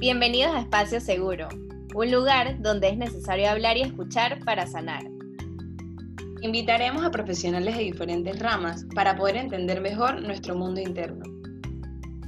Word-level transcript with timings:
Bienvenidos 0.00 0.56
a 0.56 0.60
Espacio 0.60 0.98
Seguro, 0.98 1.46
un 1.94 2.10
lugar 2.10 2.62
donde 2.62 2.88
es 2.88 2.96
necesario 2.96 3.50
hablar 3.50 3.76
y 3.76 3.82
escuchar 3.82 4.42
para 4.46 4.66
sanar. 4.66 5.02
Invitaremos 6.40 7.04
a 7.04 7.10
profesionales 7.10 7.76
de 7.76 7.82
diferentes 7.82 8.38
ramas 8.38 8.86
para 8.94 9.14
poder 9.14 9.36
entender 9.36 9.82
mejor 9.82 10.22
nuestro 10.22 10.56
mundo 10.56 10.80
interno. 10.80 11.22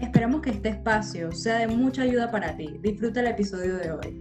Esperamos 0.02 0.42
que 0.42 0.50
este 0.50 0.68
espacio 0.68 1.32
sea 1.32 1.60
de 1.60 1.68
mucha 1.68 2.02
ayuda 2.02 2.30
para 2.30 2.54
ti. 2.54 2.76
Disfruta 2.80 3.20
el 3.20 3.28
episodio 3.28 3.76
de 3.76 3.90
hoy. 3.90 4.20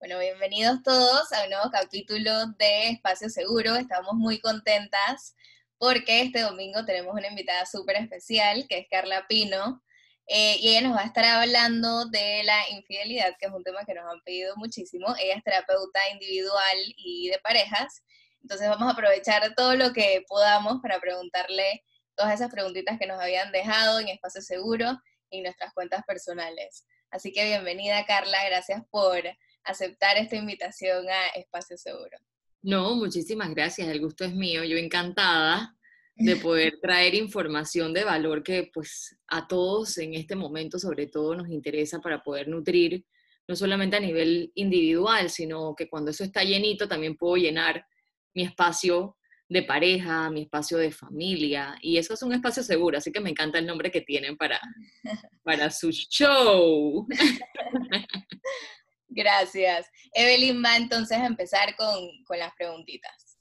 Bueno, 0.00 0.18
bienvenidos 0.18 0.82
todos 0.82 1.32
a 1.32 1.44
un 1.44 1.50
nuevo 1.50 1.70
capítulo 1.70 2.48
de 2.58 2.88
Espacio 2.88 3.30
Seguro. 3.30 3.76
Estamos 3.76 4.14
muy 4.14 4.40
contentas 4.40 5.36
porque 5.80 6.20
este 6.20 6.42
domingo 6.42 6.84
tenemos 6.84 7.14
una 7.14 7.28
invitada 7.28 7.64
súper 7.64 7.96
especial, 7.96 8.66
que 8.68 8.80
es 8.80 8.86
Carla 8.90 9.26
Pino, 9.26 9.82
eh, 10.26 10.56
y 10.60 10.68
ella 10.68 10.82
nos 10.82 10.94
va 10.94 11.00
a 11.00 11.06
estar 11.06 11.24
hablando 11.24 12.04
de 12.10 12.44
la 12.44 12.68
infidelidad, 12.68 13.34
que 13.40 13.46
es 13.46 13.52
un 13.52 13.64
tema 13.64 13.86
que 13.86 13.94
nos 13.94 14.04
han 14.04 14.20
pedido 14.20 14.54
muchísimo. 14.56 15.06
Ella 15.18 15.36
es 15.36 15.42
terapeuta 15.42 16.00
individual 16.12 16.76
y 16.98 17.30
de 17.30 17.38
parejas, 17.38 18.04
entonces 18.42 18.68
vamos 18.68 18.88
a 18.88 18.92
aprovechar 18.92 19.54
todo 19.54 19.74
lo 19.74 19.94
que 19.94 20.22
podamos 20.28 20.82
para 20.82 21.00
preguntarle 21.00 21.82
todas 22.14 22.34
esas 22.34 22.50
preguntitas 22.50 22.98
que 22.98 23.06
nos 23.06 23.18
habían 23.18 23.50
dejado 23.50 24.00
en 24.00 24.08
Espacio 24.08 24.42
Seguro 24.42 25.00
y 25.30 25.38
en 25.38 25.44
nuestras 25.44 25.72
cuentas 25.72 26.04
personales. 26.04 26.84
Así 27.10 27.32
que 27.32 27.44
bienvenida 27.44 28.04
Carla, 28.04 28.44
gracias 28.44 28.82
por 28.90 29.22
aceptar 29.64 30.18
esta 30.18 30.36
invitación 30.36 31.08
a 31.08 31.28
Espacio 31.28 31.78
Seguro. 31.78 32.18
No, 32.62 32.94
muchísimas 32.94 33.50
gracias, 33.54 33.88
el 33.88 34.00
gusto 34.00 34.24
es 34.24 34.34
mío, 34.34 34.64
yo 34.64 34.76
encantada 34.76 35.74
de 36.14 36.36
poder 36.36 36.78
traer 36.82 37.14
información 37.14 37.94
de 37.94 38.04
valor 38.04 38.42
que 38.42 38.70
pues 38.72 39.16
a 39.28 39.46
todos 39.46 39.96
en 39.96 40.14
este 40.14 40.36
momento 40.36 40.78
sobre 40.78 41.06
todo 41.06 41.34
nos 41.34 41.48
interesa 41.48 42.00
para 42.00 42.22
poder 42.22 42.48
nutrir, 42.48 43.06
no 43.48 43.56
solamente 43.56 43.96
a 43.96 44.00
nivel 44.00 44.52
individual, 44.54 45.30
sino 45.30 45.74
que 45.74 45.88
cuando 45.88 46.10
eso 46.10 46.22
está 46.22 46.44
llenito 46.44 46.86
también 46.86 47.16
puedo 47.16 47.36
llenar 47.36 47.86
mi 48.34 48.42
espacio 48.42 49.16
de 49.48 49.62
pareja, 49.62 50.30
mi 50.30 50.42
espacio 50.42 50.76
de 50.76 50.92
familia, 50.92 51.76
y 51.80 51.96
eso 51.96 52.14
es 52.14 52.22
un 52.22 52.32
espacio 52.34 52.62
seguro, 52.62 52.98
así 52.98 53.10
que 53.10 53.20
me 53.20 53.30
encanta 53.30 53.58
el 53.58 53.66
nombre 53.66 53.90
que 53.90 54.02
tienen 54.02 54.36
para, 54.36 54.60
para 55.42 55.70
su 55.70 55.90
show. 55.90 57.06
Gracias. 59.10 59.90
Evelyn 60.12 60.62
va 60.64 60.76
entonces 60.76 61.18
a 61.18 61.26
empezar 61.26 61.74
con, 61.76 62.38
las 62.38 62.54
preguntitas. 62.54 63.38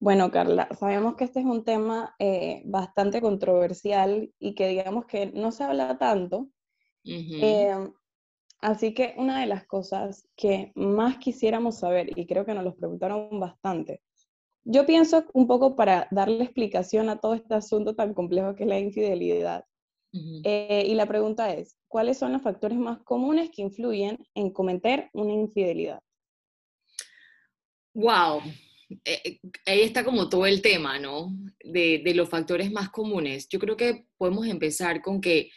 Bueno, 0.00 0.30
Carla, 0.30 0.68
sabemos 0.78 1.16
que 1.16 1.24
este 1.24 1.40
es 1.40 1.46
un 1.46 1.64
tema 1.64 2.14
eh, 2.18 2.62
bastante 2.64 3.20
controversial 3.20 4.32
y 4.38 4.54
que 4.54 4.68
digamos 4.68 5.06
que 5.06 5.26
no 5.26 5.52
se 5.52 5.64
habla 5.64 5.98
tanto. 5.98 6.48
Em, 7.04 7.92
así 8.60 8.94
que 8.94 9.14
una 9.16 9.40
de 9.40 9.46
las 9.46 9.66
cosas 9.66 10.28
que 10.36 10.72
más 10.74 11.18
quisiéramos 11.18 11.78
saber, 11.78 12.16
y 12.18 12.26
creo 12.26 12.44
que 12.44 12.54
nos 12.54 12.64
lo 12.64 12.76
preguntaron 12.76 13.40
bastante, 13.40 14.02
yo 14.64 14.84
pienso 14.86 15.24
un 15.32 15.46
poco 15.46 15.76
para 15.76 16.08
darle 16.10 16.44
explicación 16.44 17.08
a 17.08 17.18
todo 17.18 17.34
este 17.34 17.54
asunto 17.54 17.94
tan 17.94 18.14
complejo 18.14 18.54
que 18.54 18.64
es 18.64 18.68
la 18.68 18.78
infidelidad. 18.78 19.64
Eh, 20.12 20.84
y 20.86 20.94
la 20.94 21.06
pregunta 21.06 21.52
es, 21.52 21.76
¿cuáles 21.86 22.18
son 22.18 22.32
los 22.32 22.42
factores 22.42 22.78
más 22.78 22.98
comunes 23.02 23.50
que 23.50 23.62
influyen 23.62 24.18
en 24.34 24.50
cometer 24.50 25.10
una 25.12 25.32
infidelidad? 25.32 26.00
Wow, 27.94 28.42
eh, 29.04 29.20
eh, 29.24 29.40
ahí 29.66 29.82
está 29.82 30.04
como 30.04 30.28
todo 30.28 30.46
el 30.46 30.62
tema, 30.62 30.98
¿no? 30.98 31.36
De, 31.62 32.00
de, 32.04 32.14
los 32.14 32.28
factores 32.28 32.72
más 32.72 32.88
comunes. 32.90 33.48
Yo 33.48 33.58
creo 33.58 33.76
que 33.76 34.06
podemos 34.16 34.46
empezar 34.46 35.02
con 35.02 35.20
que 35.20 35.50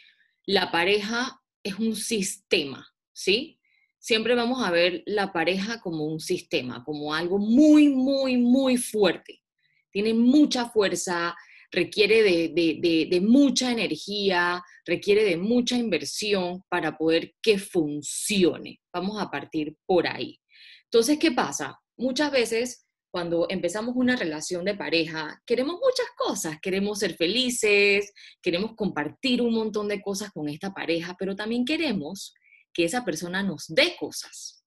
la 0.44 0.70
pareja 0.70 1.40
es 1.62 1.78
un 1.78 1.96
sistema, 1.96 2.86
¿sí? 3.12 3.58
Siempre 3.98 4.34
vamos 4.34 4.62
a 4.62 4.70
ver 4.70 5.02
la 5.06 5.32
pareja 5.32 5.80
como 5.80 6.04
un 6.04 6.20
sistema, 6.20 6.84
como 6.84 7.14
algo 7.14 7.38
muy, 7.38 7.88
muy, 7.88 8.36
muy 8.36 8.76
fuerte. 8.76 9.40
Tiene 9.90 10.12
mucha 10.12 10.68
fuerza, 10.68 11.36
requiere 11.72 12.22
de, 12.22 13.20
mucha 13.22 13.72
energía, 13.72 14.62
requiere 14.84 15.24
de 15.24 15.38
mucha 15.38 15.76
inversión 15.76 16.62
para 16.68 16.96
poder 16.96 17.34
que 17.42 17.58
funcione. 17.58 18.80
Vamos 18.92 19.20
a 19.20 19.30
partir 19.30 19.76
por 19.86 20.06
ahí. 20.06 20.38
Entonces, 20.84 21.18
¿qué 21.18 21.32
pasa? 21.32 21.80
Muchas 21.96 22.30
veces 22.30 22.86
cuando 23.10 23.46
empezamos 23.50 23.94
una 23.96 24.16
relación 24.16 24.64
de 24.64 24.74
pareja, 24.74 25.42
queremos 25.46 25.74
muchas 25.74 26.06
cosas, 26.16 26.58
queremos 26.62 26.98
ser 26.98 27.14
felices, 27.14 28.12
queremos 28.42 28.74
compartir 28.74 29.42
un 29.42 29.54
montón 29.54 29.88
de 29.88 30.00
cosas 30.00 30.30
con 30.30 30.48
esta 30.48 30.72
pareja, 30.72 31.14
pero 31.18 31.36
también 31.36 31.64
queremos 31.64 32.34
que 32.72 32.84
esa 32.84 33.04
persona 33.04 33.42
nos 33.42 33.66
dé 33.68 33.96
cosas, 33.98 34.64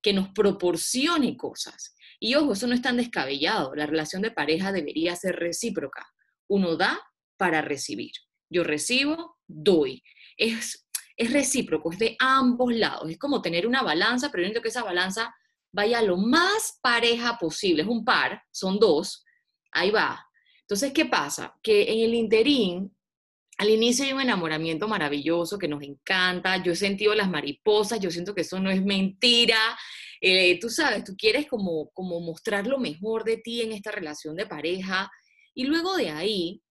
que 0.00 0.12
nos 0.12 0.28
proporcione 0.28 1.36
cosas. 1.36 1.96
Y 2.20 2.36
ojo, 2.36 2.52
eso 2.52 2.68
no 2.68 2.74
es 2.74 2.82
tan 2.82 2.96
descabellado, 2.96 3.74
la 3.74 3.86
relación 3.86 4.22
de 4.22 4.30
pareja 4.30 4.70
debería 4.70 5.16
ser 5.16 5.36
recíproca 5.36 6.06
uno 6.50 6.76
da 6.76 7.00
para 7.36 7.62
recibir. 7.62 8.12
Yo 8.50 8.64
recibo, 8.64 9.38
doy. 9.46 10.02
Es, 10.36 10.86
es 11.16 11.32
recíproco, 11.32 11.92
es 11.92 11.98
de 11.98 12.16
ambos 12.18 12.74
lados. 12.74 13.10
Es 13.10 13.18
como 13.18 13.40
tener 13.40 13.66
una 13.66 13.82
balanza, 13.82 14.30
pero 14.30 14.46
yo 14.46 14.60
que 14.60 14.68
esa 14.68 14.82
balanza 14.82 15.34
vaya 15.72 16.02
lo 16.02 16.16
más 16.16 16.78
pareja 16.82 17.38
posible. 17.38 17.82
Es 17.82 17.88
un 17.88 18.04
par, 18.04 18.42
son 18.50 18.78
dos, 18.78 19.24
ahí 19.72 19.90
va. 19.90 20.26
Entonces, 20.62 20.92
¿qué 20.92 21.06
pasa? 21.06 21.54
Que 21.62 21.92
en 21.92 22.00
el 22.00 22.14
interín, 22.14 22.94
al 23.58 23.70
inicio 23.70 24.04
hay 24.04 24.12
un 24.12 24.20
enamoramiento 24.20 24.88
maravilloso 24.88 25.58
que 25.58 25.68
nos 25.68 25.82
encanta, 25.82 26.62
yo 26.62 26.72
he 26.72 26.76
sentido 26.76 27.14
las 27.14 27.28
mariposas, 27.28 28.00
yo 28.00 28.10
siento 28.10 28.34
que 28.34 28.40
eso 28.40 28.58
no 28.58 28.70
es 28.70 28.82
mentira, 28.82 29.58
eh, 30.20 30.58
tú 30.58 30.68
sabes, 30.68 31.04
tú 31.04 31.14
quieres 31.16 31.46
como, 31.46 31.90
como 31.90 32.20
mostrar 32.20 32.66
lo 32.66 32.78
mejor 32.78 33.24
de 33.24 33.36
ti 33.36 33.62
en 33.62 33.72
esta 33.72 33.90
relación 33.90 34.34
de 34.34 34.46
pareja, 34.46 35.10
y 35.54 35.64
luego 35.64 35.96
de 35.96 36.10
ahí, 36.10 36.62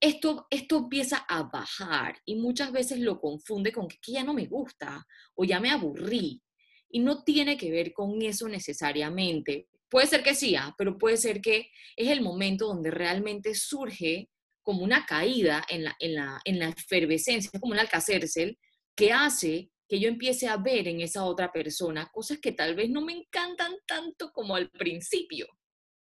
esto, 0.00 0.46
esto 0.50 0.78
empieza 0.78 1.24
a 1.28 1.44
bajar 1.44 2.20
y 2.24 2.36
muchas 2.36 2.72
veces 2.72 2.98
lo 2.98 3.20
confunde 3.20 3.72
con 3.72 3.88
que, 3.88 3.98
ya 4.06 4.22
no 4.22 4.34
me 4.34 4.46
gusta 4.46 5.06
o 5.34 5.44
ya 5.44 5.60
me 5.60 5.70
aburrí. 5.70 6.42
Y 6.90 7.00
no 7.00 7.24
tiene 7.24 7.56
que 7.56 7.70
ver 7.70 7.92
con 7.92 8.20
eso 8.22 8.48
necesariamente. 8.48 9.68
Puede 9.88 10.06
ser 10.06 10.22
que 10.22 10.34
sí, 10.34 10.54
ah, 10.56 10.74
pero 10.76 10.98
puede 10.98 11.16
ser 11.16 11.40
que 11.40 11.70
es 11.96 12.08
el 12.08 12.20
momento 12.20 12.66
donde 12.66 12.90
realmente 12.90 13.54
surge 13.54 14.28
como 14.62 14.82
una 14.84 15.04
caída 15.04 15.64
en 15.68 15.84
la, 15.84 15.96
en 15.98 16.14
la, 16.14 16.40
en 16.44 16.58
la 16.58 16.68
efervescencia, 16.68 17.50
como 17.58 17.72
un 17.72 17.78
alcacércel, 17.78 18.58
que 18.94 19.12
hace 19.12 19.70
que 19.88 20.00
yo 20.00 20.08
empiece 20.08 20.48
a 20.48 20.56
ver 20.56 20.88
en 20.88 21.00
esa 21.00 21.24
otra 21.24 21.52
persona 21.52 22.10
cosas 22.12 22.38
que 22.38 22.52
tal 22.52 22.74
vez 22.74 22.90
no 22.90 23.02
me 23.02 23.12
encantan 23.12 23.74
tanto 23.86 24.32
como 24.32 24.56
al 24.56 24.70
principio. 24.70 25.46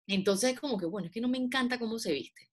Entonces, 0.06 0.58
como 0.58 0.78
que, 0.78 0.86
bueno, 0.86 1.06
es 1.06 1.12
que 1.12 1.20
no 1.20 1.28
me 1.28 1.38
encanta 1.38 1.78
cómo 1.78 1.98
se 1.98 2.12
viste. 2.12 2.50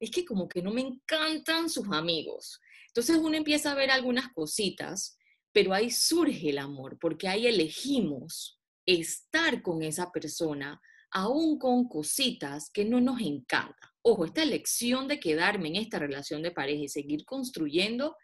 Es 0.00 0.10
que 0.10 0.24
como 0.24 0.48
que 0.48 0.62
no 0.62 0.72
me 0.72 0.80
encantan 0.80 1.70
sus 1.70 1.86
amigos. 1.92 2.60
Entonces 2.88 3.16
uno 3.16 3.36
empieza 3.36 3.72
a 3.72 3.74
ver 3.74 3.90
algunas 3.90 4.32
cositas, 4.32 5.18
pero 5.52 5.72
ahí 5.72 5.90
surge 5.90 6.50
el 6.50 6.58
amor, 6.58 6.98
porque 7.00 7.28
ahí 7.28 7.46
elegimos 7.46 8.60
estar 8.86 9.62
con 9.62 9.82
esa 9.82 10.10
persona, 10.10 10.80
aún 11.10 11.58
con 11.58 11.88
cositas 11.88 12.70
que 12.70 12.84
no 12.84 13.00
nos 13.00 13.20
encanta. 13.20 13.94
Ojo, 14.02 14.24
esta 14.24 14.42
elección 14.42 15.08
de 15.08 15.18
quedarme 15.18 15.68
en 15.68 15.76
esta 15.76 15.98
relación 15.98 16.42
de 16.42 16.50
pareja 16.50 16.82
y 16.82 16.88
seguir 16.88 17.24
construyendo 17.24 18.16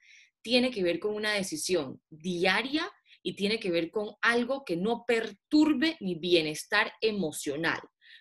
tiene 0.43 0.71
que 0.71 0.83
ver 0.83 1.01
con 1.01 1.15
una 1.15 1.33
decisión 1.33 2.01
diaria 2.09 2.91
y 3.23 3.35
tiene 3.35 3.59
que 3.59 3.71
ver 3.71 3.91
con 3.91 4.15
algo 4.23 4.65
que 4.65 4.77
no 4.77 5.05
perturbe 5.07 5.97
mi 6.01 6.15
bienestar 6.15 6.93
emocional. 7.01 7.81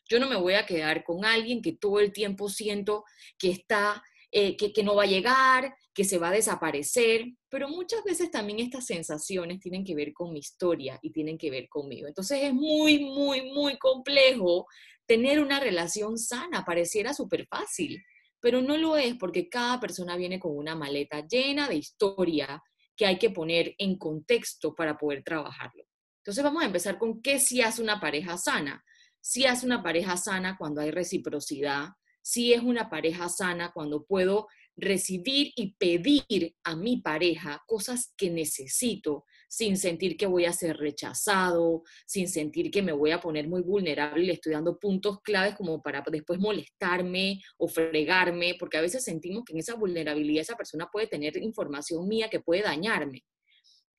Yo 0.10 0.20
no 0.20 0.28
me 0.28 0.36
voy 0.36 0.56
a 0.56 0.66
quedar 0.66 1.04
con 1.04 1.24
alguien 1.24 1.62
que 1.62 1.74
todo 1.74 2.00
el 2.00 2.12
tiempo 2.12 2.50
siento 2.50 3.06
que 3.38 3.52
está, 3.52 4.04
eh, 4.32 4.58
que, 4.58 4.84
no 4.84 4.96
va 4.96 5.04
a 5.04 5.08
llegar, 5.08 5.76
que 5.94 6.04
se 6.04 6.18
va 6.18 6.30
a 6.30 6.34
desaparecer, 6.34 7.26
pero 7.48 7.70
muchas 7.70 8.04
veces 8.04 8.32
también 8.32 8.60
estas 8.60 8.88
sensaciones 8.88 9.60
tienen 9.60 9.86
que 9.86 9.94
ver 9.94 10.12
con 10.14 10.34
mi 10.34 10.40
historia 10.40 10.98
y 11.04 11.12
tienen 11.12 11.38
que 11.38 11.52
ver 11.52 11.70
conmigo. 11.70 12.08
Entonces 12.08 12.40
es 12.42 12.54
muy, 12.54 13.06
muy, 13.06 13.52
muy 13.52 13.78
complejo 13.78 14.66
tener 15.06 15.40
una 15.40 15.60
relación 15.60 16.18
sana, 16.18 16.66
pareciera 16.66 17.14
súper 17.14 17.48
fácil, 17.48 18.04
pero 18.40 18.62
no 18.62 18.78
lo 18.78 18.98
es 18.98 19.16
porque 19.16 19.48
cada 19.48 19.80
persona 19.80 20.16
viene 20.16 20.40
con 20.40 20.58
una 20.58 20.76
maleta 20.76 21.26
llena 21.28 21.68
de 21.68 21.76
historia 21.76 22.64
que 22.96 23.06
hay 23.06 23.18
que 23.18 23.30
poner 23.30 23.76
en 23.78 23.98
contexto 23.98 24.74
para 24.74 24.98
poder 24.98 25.24
trabajarlo. 25.24 25.84
Entonces 26.24 26.44
vamos 26.44 26.64
a 26.64 26.66
empezar 26.66 26.98
con 26.98 27.22
qué 27.22 27.40
si 27.40 27.62
hace 27.62 27.82
una 27.82 28.00
pareja 28.00 28.38
sana 28.38 28.84
si 29.22 29.46
es 29.46 29.64
una 29.64 29.84
pareja 29.84 30.18
sana 30.18 30.58
cuando 30.58 30.82
hay 30.82 30.92
reciprocidad, 30.92 31.90
si 32.22 32.54
es 32.54 32.62
una 32.62 32.90
pareja 32.90 33.30
sana 33.30 33.72
cuando 33.74 34.06
puedo 34.06 34.48
recibir 34.76 35.52
y 35.56 35.74
pedir 35.74 36.56
a 36.64 36.76
mi 36.76 37.02
pareja 37.02 37.62
cosas 37.68 38.14
que 38.16 38.30
necesito 38.30 39.26
sin 39.50 39.78
sentir 39.78 40.16
que 40.16 40.28
voy 40.28 40.46
a 40.46 40.54
ser 40.54 40.78
rechazado, 40.78 41.84
sin 42.06 42.28
sentir 42.30 42.70
que 42.70 42.84
me 42.84 42.92
voy 42.92 43.12
a 43.12 43.20
poner 43.20 43.48
muy 43.48 43.62
vulnerable 43.62 44.24
y 44.24 44.28
le 44.28 44.34
estoy 44.34 44.54
dando 44.54 44.78
puntos 44.78 45.22
claves 45.22 45.56
como 45.56 45.82
para 45.82 46.04
después 46.12 46.40
molestarme 46.40 47.42
o 47.58 47.68
fregarme, 47.68 48.56
porque 48.60 48.78
a 48.78 48.82
veces 48.82 49.04
sentimos 49.04 49.44
que 49.44 49.54
en 49.54 49.60
esa 49.60 49.76
vulnerabilidad 49.76 50.42
esa 50.42 50.56
persona 50.56 50.88
puede 50.92 51.08
tener 51.08 51.36
información 51.38 52.08
mía 52.08 52.30
que 52.30 52.40
puede 52.40 52.62
dañarme. 52.62 53.24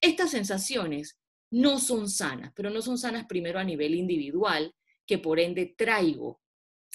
Estas 0.01 0.31
sensaciones 0.31 1.19
no 1.51 1.81
son 1.81 2.09
sanas, 2.09 2.53
pero 2.55 2.71
no 2.71 2.81
son 2.81 2.97
sanas 2.97 3.27
primero 3.27 3.59
a 3.59 3.65
nivel 3.65 3.97
individual, 3.97 4.73
que 5.11 5.19
por 5.19 5.41
ende 5.41 5.75
traigo 5.77 6.41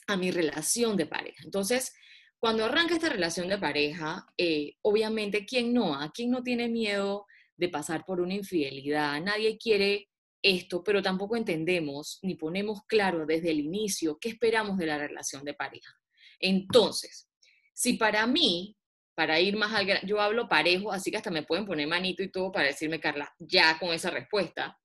a 0.08 0.16
mi 0.16 0.32
relación 0.32 0.96
de 0.96 1.06
pareja. 1.06 1.44
Entonces, 1.44 1.94
cuando 2.40 2.64
arranca 2.64 2.94
esta 2.94 3.10
relación 3.10 3.50
de 3.50 3.58
pareja, 3.58 4.26
eh, 4.38 4.76
obviamente, 4.84 5.46
¿quién 5.46 5.74
no? 5.74 6.00
¿A 6.00 6.14
quién 6.14 6.32
no 6.32 6.42
tiene 6.42 6.70
miedo 6.70 7.26
de 7.58 7.68
pasar 7.68 8.06
por 8.06 8.22
una 8.22 8.34
infidelidad? 8.34 9.22
Nadie 9.22 9.58
quiere 9.58 10.08
esto, 10.42 10.82
pero 10.82 11.02
tampoco 11.02 11.36
entendemos 11.36 12.20
ni 12.22 12.36
ponemos 12.36 12.84
claro 12.88 13.26
desde 13.26 13.52
el 13.52 13.60
inicio 13.60 14.18
qué 14.18 14.30
esperamos 14.30 14.78
de 14.78 14.86
la 14.86 14.98
relación 14.98 15.44
de 15.44 15.54
pareja. 15.54 15.94
Entonces, 16.40 17.30
si 17.74 17.96
para 17.96 18.26
mí, 18.28 18.78
para 19.14 19.42
ir 19.42 19.58
más 19.58 19.74
al 19.74 20.08
yo 20.08 20.22
hablo 20.22 20.48
parejo, 20.48 20.90
así 20.90 21.12
que 21.12 21.18
hasta 21.18 21.32
me 21.32 21.44
pueden 21.44 21.66
poner 21.66 21.90
manito 21.90 22.24
y 22.24 22.32
todo 22.32 22.50
para 22.50 22.68
decirme, 22.68 23.02
Carla, 23.02 23.30
ya 23.40 23.78
con 23.78 23.90
esa 23.90 24.10
respuesta, 24.10 24.80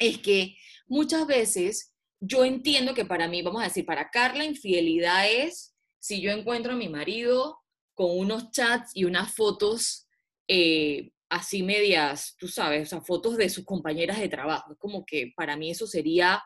es 0.00 0.18
que 0.18 0.56
muchas 0.88 1.28
veces 1.28 1.92
yo 2.26 2.44
entiendo 2.44 2.94
que 2.94 3.04
para 3.04 3.28
mí, 3.28 3.42
vamos 3.42 3.62
a 3.62 3.66
decir, 3.66 3.84
para 3.86 4.10
Carla, 4.10 4.44
infidelidad 4.44 5.30
es 5.30 5.74
si 5.98 6.20
yo 6.20 6.30
encuentro 6.30 6.72
a 6.72 6.76
mi 6.76 6.88
marido 6.88 7.60
con 7.94 8.18
unos 8.18 8.50
chats 8.50 8.90
y 8.94 9.04
unas 9.04 9.34
fotos 9.34 10.06
eh, 10.48 11.10
así 11.28 11.62
medias, 11.62 12.36
tú 12.38 12.48
sabes, 12.48 12.86
o 12.86 12.90
sea, 12.90 13.00
fotos 13.00 13.36
de 13.36 13.48
sus 13.48 13.64
compañeras 13.64 14.18
de 14.18 14.28
trabajo, 14.28 14.72
es 14.72 14.78
como 14.78 15.04
que 15.04 15.32
para 15.36 15.56
mí 15.56 15.70
eso 15.70 15.86
sería, 15.86 16.42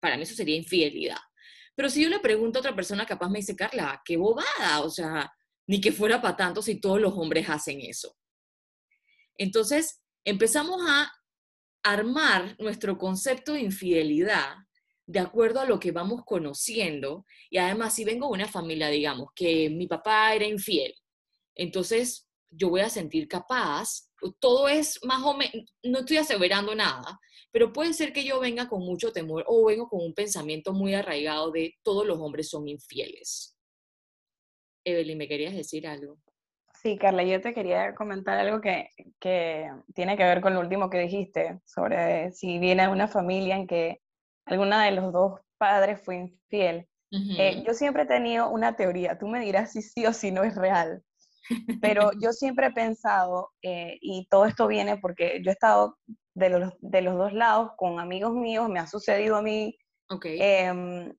para 0.00 0.16
mí 0.16 0.22
eso 0.22 0.34
sería 0.34 0.56
infidelidad. 0.56 1.18
Pero 1.74 1.88
si 1.88 2.02
yo 2.02 2.08
le 2.08 2.20
pregunto 2.20 2.58
a 2.58 2.60
otra 2.60 2.76
persona, 2.76 3.06
capaz 3.06 3.28
me 3.28 3.38
dice, 3.38 3.56
Carla, 3.56 4.02
qué 4.04 4.16
bobada, 4.16 4.82
o 4.82 4.90
sea, 4.90 5.32
ni 5.66 5.80
que 5.80 5.92
fuera 5.92 6.20
para 6.20 6.36
tanto 6.36 6.62
si 6.62 6.80
todos 6.80 7.00
los 7.00 7.14
hombres 7.14 7.48
hacen 7.48 7.80
eso. 7.80 8.16
Entonces, 9.36 10.02
empezamos 10.24 10.80
a 10.86 11.10
armar 11.82 12.54
nuestro 12.58 12.98
concepto 12.98 13.54
de 13.54 13.62
infidelidad 13.62 14.54
de 15.06 15.18
acuerdo 15.18 15.60
a 15.60 15.66
lo 15.66 15.78
que 15.78 15.92
vamos 15.92 16.22
conociendo. 16.24 17.24
Y 17.50 17.58
además, 17.58 17.94
si 17.94 18.04
vengo 18.04 18.28
de 18.28 18.32
una 18.32 18.48
familia, 18.48 18.88
digamos, 18.88 19.28
que 19.34 19.70
mi 19.70 19.86
papá 19.86 20.34
era 20.34 20.46
infiel, 20.46 20.94
entonces 21.54 22.28
yo 22.50 22.68
voy 22.68 22.80
a 22.80 22.90
sentir 22.90 23.28
capaz, 23.28 24.08
todo 24.38 24.68
es 24.68 25.00
más 25.04 25.22
o 25.22 25.34
menos, 25.34 25.54
no 25.82 26.00
estoy 26.00 26.18
aseverando 26.18 26.74
nada, 26.74 27.18
pero 27.50 27.72
puede 27.72 27.92
ser 27.92 28.12
que 28.12 28.24
yo 28.24 28.40
venga 28.40 28.68
con 28.68 28.80
mucho 28.80 29.12
temor 29.12 29.44
o 29.46 29.66
vengo 29.66 29.88
con 29.88 30.02
un 30.02 30.14
pensamiento 30.14 30.72
muy 30.72 30.94
arraigado 30.94 31.50
de 31.50 31.74
todos 31.82 32.06
los 32.06 32.18
hombres 32.18 32.48
son 32.48 32.68
infieles. 32.68 33.56
Evelyn, 34.84 35.18
¿me 35.18 35.28
querías 35.28 35.54
decir 35.54 35.86
algo? 35.86 36.18
Sí, 36.82 36.98
Carla, 36.98 37.22
yo 37.22 37.40
te 37.40 37.54
quería 37.54 37.94
comentar 37.94 38.38
algo 38.38 38.60
que, 38.60 38.88
que 39.20 39.70
tiene 39.94 40.16
que 40.16 40.24
ver 40.24 40.40
con 40.40 40.54
lo 40.54 40.60
último 40.60 40.90
que 40.90 40.98
dijiste, 40.98 41.60
sobre 41.64 42.32
si 42.32 42.58
viene 42.58 42.82
de 42.82 42.88
una 42.88 43.06
familia 43.06 43.56
en 43.56 43.68
que 43.68 44.00
alguna 44.46 44.84
de 44.84 44.92
los 44.92 45.12
dos 45.12 45.40
padres 45.58 46.00
fue 46.02 46.16
infiel. 46.16 46.88
Eh, 47.38 47.62
yo 47.66 47.74
siempre 47.74 48.04
he 48.04 48.06
tenido 48.06 48.48
una 48.48 48.74
teoría, 48.74 49.18
tú 49.18 49.28
me 49.28 49.40
dirás 49.40 49.72
si 49.72 49.82
sí 49.82 50.06
o 50.06 50.14
si 50.14 50.30
no 50.30 50.44
es 50.44 50.54
real, 50.54 51.02
pero 51.82 52.10
yo 52.22 52.32
siempre 52.32 52.68
he 52.68 52.72
pensado, 52.72 53.50
eh, 53.60 53.98
y 54.00 54.26
todo 54.30 54.46
esto 54.46 54.66
viene 54.66 54.96
porque 54.96 55.42
yo 55.44 55.50
he 55.50 55.52
estado 55.52 55.98
de 56.34 56.48
los, 56.48 56.72
de 56.80 57.02
los 57.02 57.18
dos 57.18 57.34
lados 57.34 57.72
con 57.76 58.00
amigos 58.00 58.32
míos, 58.32 58.68
me 58.70 58.80
ha 58.80 58.86
sucedido 58.86 59.36
a 59.36 59.42
mí. 59.42 59.76
Em, 60.24 61.12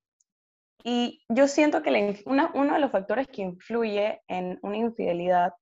y 0.83 1.23
yo 1.29 1.47
siento 1.47 1.81
que 1.81 2.23
uno 2.25 2.73
de 2.73 2.79
los 2.79 2.91
factores 2.91 3.27
que 3.27 3.43
influye 3.43 4.21
en 4.27 4.59
una 4.63 4.77
infidelidad, 4.77 5.53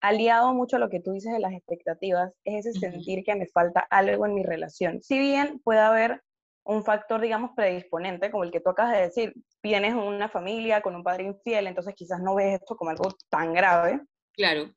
aliado 0.00 0.52
mucho 0.52 0.76
a 0.76 0.78
lo 0.80 0.88
que 0.88 1.00
tú 1.00 1.12
dices 1.12 1.32
de 1.32 1.38
las 1.38 1.52
expectativas, 1.52 2.32
es 2.44 2.66
ese 2.66 2.78
sentir 2.78 3.22
que 3.24 3.36
me 3.36 3.46
falta 3.46 3.86
algo 3.90 4.26
en 4.26 4.34
mi 4.34 4.42
relación. 4.42 5.00
Si 5.02 5.18
bien 5.18 5.60
puede 5.62 5.80
haber 5.80 6.22
un 6.64 6.84
factor, 6.84 7.20
digamos, 7.20 7.50
predisponente, 7.56 8.30
como 8.30 8.44
el 8.44 8.50
que 8.50 8.60
tú 8.60 8.70
acabas 8.70 8.92
de 8.92 9.02
decir, 9.02 9.34
vienes 9.62 9.92
en 9.92 9.98
una 9.98 10.28
familia 10.28 10.80
con 10.80 10.94
un 10.94 11.02
padre 11.02 11.24
infiel, 11.24 11.66
entonces 11.66 11.94
quizás 11.94 12.20
no 12.20 12.34
ves 12.34 12.60
esto 12.60 12.76
como 12.76 12.90
algo 12.90 13.08
tan 13.28 13.52
grave. 13.52 14.00
Claro. 14.32 14.70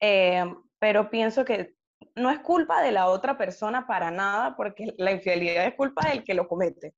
Eh, 0.00 0.44
pero 0.78 1.10
pienso 1.10 1.44
que 1.44 1.74
no 2.14 2.30
es 2.30 2.38
culpa 2.40 2.82
de 2.82 2.92
la 2.92 3.08
otra 3.08 3.36
persona 3.36 3.86
para 3.86 4.10
nada, 4.10 4.56
porque 4.56 4.94
la 4.98 5.12
infidelidad 5.12 5.66
es 5.66 5.74
culpa 5.74 6.08
del 6.08 6.24
que 6.24 6.34
lo 6.34 6.48
comete. 6.48 6.94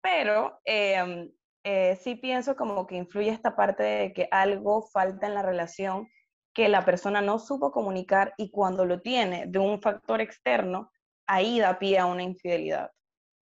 Pero 0.00 0.60
em, 0.64 1.30
eh, 1.64 1.96
sí 1.96 2.14
pienso 2.14 2.56
como 2.56 2.86
que 2.86 2.96
influye 2.96 3.30
esta 3.30 3.54
parte 3.54 3.82
de 3.82 4.12
que 4.12 4.28
algo 4.30 4.82
falta 4.82 5.26
en 5.26 5.34
la 5.34 5.42
relación 5.42 6.08
que 6.54 6.68
la 6.68 6.84
persona 6.84 7.20
no 7.20 7.38
supo 7.38 7.70
comunicar 7.70 8.34
y 8.36 8.50
cuando 8.50 8.84
lo 8.84 9.00
tiene 9.00 9.46
de 9.46 9.58
un 9.58 9.80
factor 9.80 10.20
externo, 10.20 10.90
ahí 11.26 11.60
da 11.60 11.78
pie 11.78 11.98
a 11.98 12.06
una 12.06 12.22
infidelidad. 12.22 12.90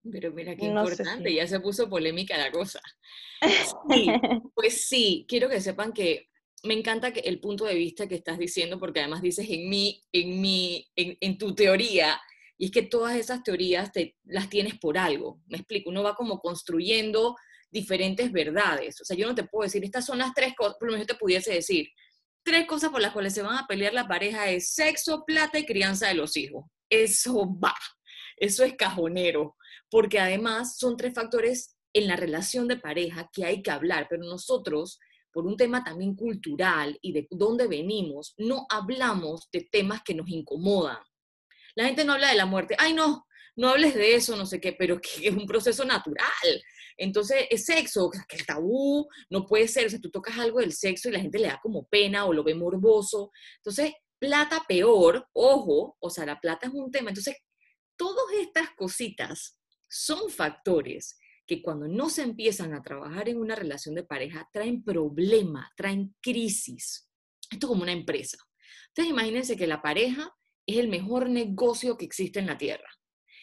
Pero 0.03 0.31
mira 0.31 0.55
qué 0.55 0.65
importante, 0.65 1.33
ya 1.33 1.45
se 1.45 1.59
puso 1.59 1.89
polémica 1.89 2.37
la 2.37 2.51
cosa. 2.51 2.81
Sí, 3.41 4.07
pues 4.55 4.87
sí, 4.87 5.25
quiero 5.27 5.49
que 5.49 5.61
sepan 5.61 5.91
que 5.93 6.29
me 6.63 6.73
encanta 6.73 7.11
que 7.11 7.21
el 7.21 7.39
punto 7.39 7.65
de 7.65 7.75
vista 7.75 8.07
que 8.07 8.15
estás 8.15 8.37
diciendo, 8.37 8.79
porque 8.79 8.99
además 8.99 9.21
dices 9.21 9.47
en 9.49 9.69
mí, 9.69 10.01
en 10.11 10.41
mi, 10.41 10.85
en, 10.95 11.37
tu 11.37 11.55
teoría, 11.55 12.19
y 12.57 12.65
es 12.65 12.71
que 12.71 12.83
todas 12.83 13.15
esas 13.15 13.43
teorías 13.43 13.91
te, 13.91 14.17
las 14.25 14.49
tienes 14.49 14.77
por 14.77 14.97
algo. 14.97 15.41
Me 15.47 15.57
explico, 15.57 15.89
uno 15.89 16.03
va 16.03 16.15
como 16.15 16.39
construyendo 16.39 17.35
diferentes 17.71 18.31
verdades. 18.31 18.99
O 18.99 19.05
sea, 19.05 19.15
yo 19.15 19.27
no 19.27 19.35
te 19.35 19.43
puedo 19.43 19.63
decir, 19.63 19.83
estas 19.83 20.05
son 20.05 20.17
las 20.17 20.33
tres 20.33 20.53
cosas, 20.55 20.75
por 20.77 20.87
lo 20.87 20.93
menos 20.93 21.07
yo 21.07 21.13
te 21.13 21.19
pudiese 21.19 21.53
decir, 21.53 21.87
tres 22.43 22.65
cosas 22.65 22.89
por 22.89 23.01
las 23.01 23.13
cuales 23.13 23.33
se 23.33 23.41
van 23.41 23.57
a 23.57 23.67
pelear 23.67 23.93
la 23.93 24.07
pareja 24.07 24.49
es 24.49 24.73
sexo, 24.73 25.23
plata 25.25 25.59
y 25.59 25.65
crianza 25.65 26.07
de 26.07 26.15
los 26.15 26.35
hijos. 26.35 26.65
Eso 26.89 27.47
va, 27.57 27.75
eso 28.37 28.63
es 28.63 28.73
cajonero 28.75 29.55
porque 29.89 30.19
además 30.19 30.77
son 30.77 30.97
tres 30.97 31.13
factores 31.13 31.77
en 31.93 32.07
la 32.07 32.15
relación 32.15 32.67
de 32.67 32.77
pareja 32.77 33.29
que 33.33 33.45
hay 33.45 33.61
que 33.61 33.71
hablar, 33.71 34.07
pero 34.09 34.23
nosotros, 34.23 34.99
por 35.31 35.45
un 35.45 35.57
tema 35.57 35.83
también 35.83 36.15
cultural 36.15 36.97
y 37.01 37.13
de 37.13 37.27
dónde 37.31 37.67
venimos, 37.67 38.33
no 38.37 38.67
hablamos 38.69 39.49
de 39.51 39.67
temas 39.71 40.01
que 40.03 40.13
nos 40.13 40.29
incomodan. 40.29 40.99
La 41.75 41.85
gente 41.85 42.05
no 42.05 42.13
habla 42.13 42.29
de 42.29 42.35
la 42.35 42.45
muerte, 42.45 42.75
ay 42.77 42.93
no, 42.93 43.25
no 43.55 43.69
hables 43.69 43.95
de 43.95 44.15
eso, 44.15 44.35
no 44.35 44.45
sé 44.45 44.61
qué, 44.61 44.73
pero 44.73 44.99
que 45.01 45.27
es 45.27 45.35
un 45.35 45.45
proceso 45.45 45.83
natural. 45.85 46.63
Entonces, 46.97 47.45
es 47.49 47.65
sexo, 47.65 48.09
que 48.27 48.37
el 48.37 48.45
tabú 48.45 49.07
no 49.29 49.45
puede 49.45 49.67
ser, 49.67 49.87
o 49.87 49.89
sea, 49.89 49.99
tú 49.99 50.11
tocas 50.11 50.37
algo 50.37 50.59
del 50.59 50.73
sexo 50.73 51.09
y 51.09 51.13
la 51.13 51.19
gente 51.19 51.39
le 51.39 51.47
da 51.47 51.59
como 51.61 51.87
pena 51.87 52.25
o 52.25 52.33
lo 52.33 52.43
ve 52.43 52.53
morboso. 52.55 53.31
Entonces, 53.57 53.93
plata 54.19 54.63
peor, 54.67 55.27
ojo, 55.33 55.97
o 55.99 56.09
sea, 56.09 56.25
la 56.25 56.39
plata 56.39 56.67
es 56.67 56.73
un 56.73 56.91
tema. 56.91 57.09
Entonces, 57.09 57.37
todas 57.97 58.25
estas 58.39 58.69
cositas 58.75 59.58
son 59.89 60.29
factores 60.29 61.17
que 61.45 61.61
cuando 61.61 61.87
no 61.87 62.09
se 62.09 62.21
empiezan 62.21 62.73
a 62.73 62.81
trabajar 62.81 63.27
en 63.27 63.37
una 63.37 63.55
relación 63.55 63.95
de 63.95 64.03
pareja 64.03 64.47
traen 64.53 64.83
problemas, 64.83 65.69
traen 65.75 66.15
crisis. 66.21 67.09
Esto 67.49 67.67
como 67.67 67.81
una 67.81 67.91
empresa. 67.91 68.37
Ustedes 68.89 69.09
imagínense 69.09 69.57
que 69.57 69.65
la 69.65 69.81
pareja 69.81 70.31
es 70.65 70.77
el 70.77 70.89
mejor 70.89 71.29
negocio 71.29 71.97
que 71.97 72.05
existe 72.05 72.39
en 72.39 72.45
la 72.45 72.57
tierra. 72.57 72.87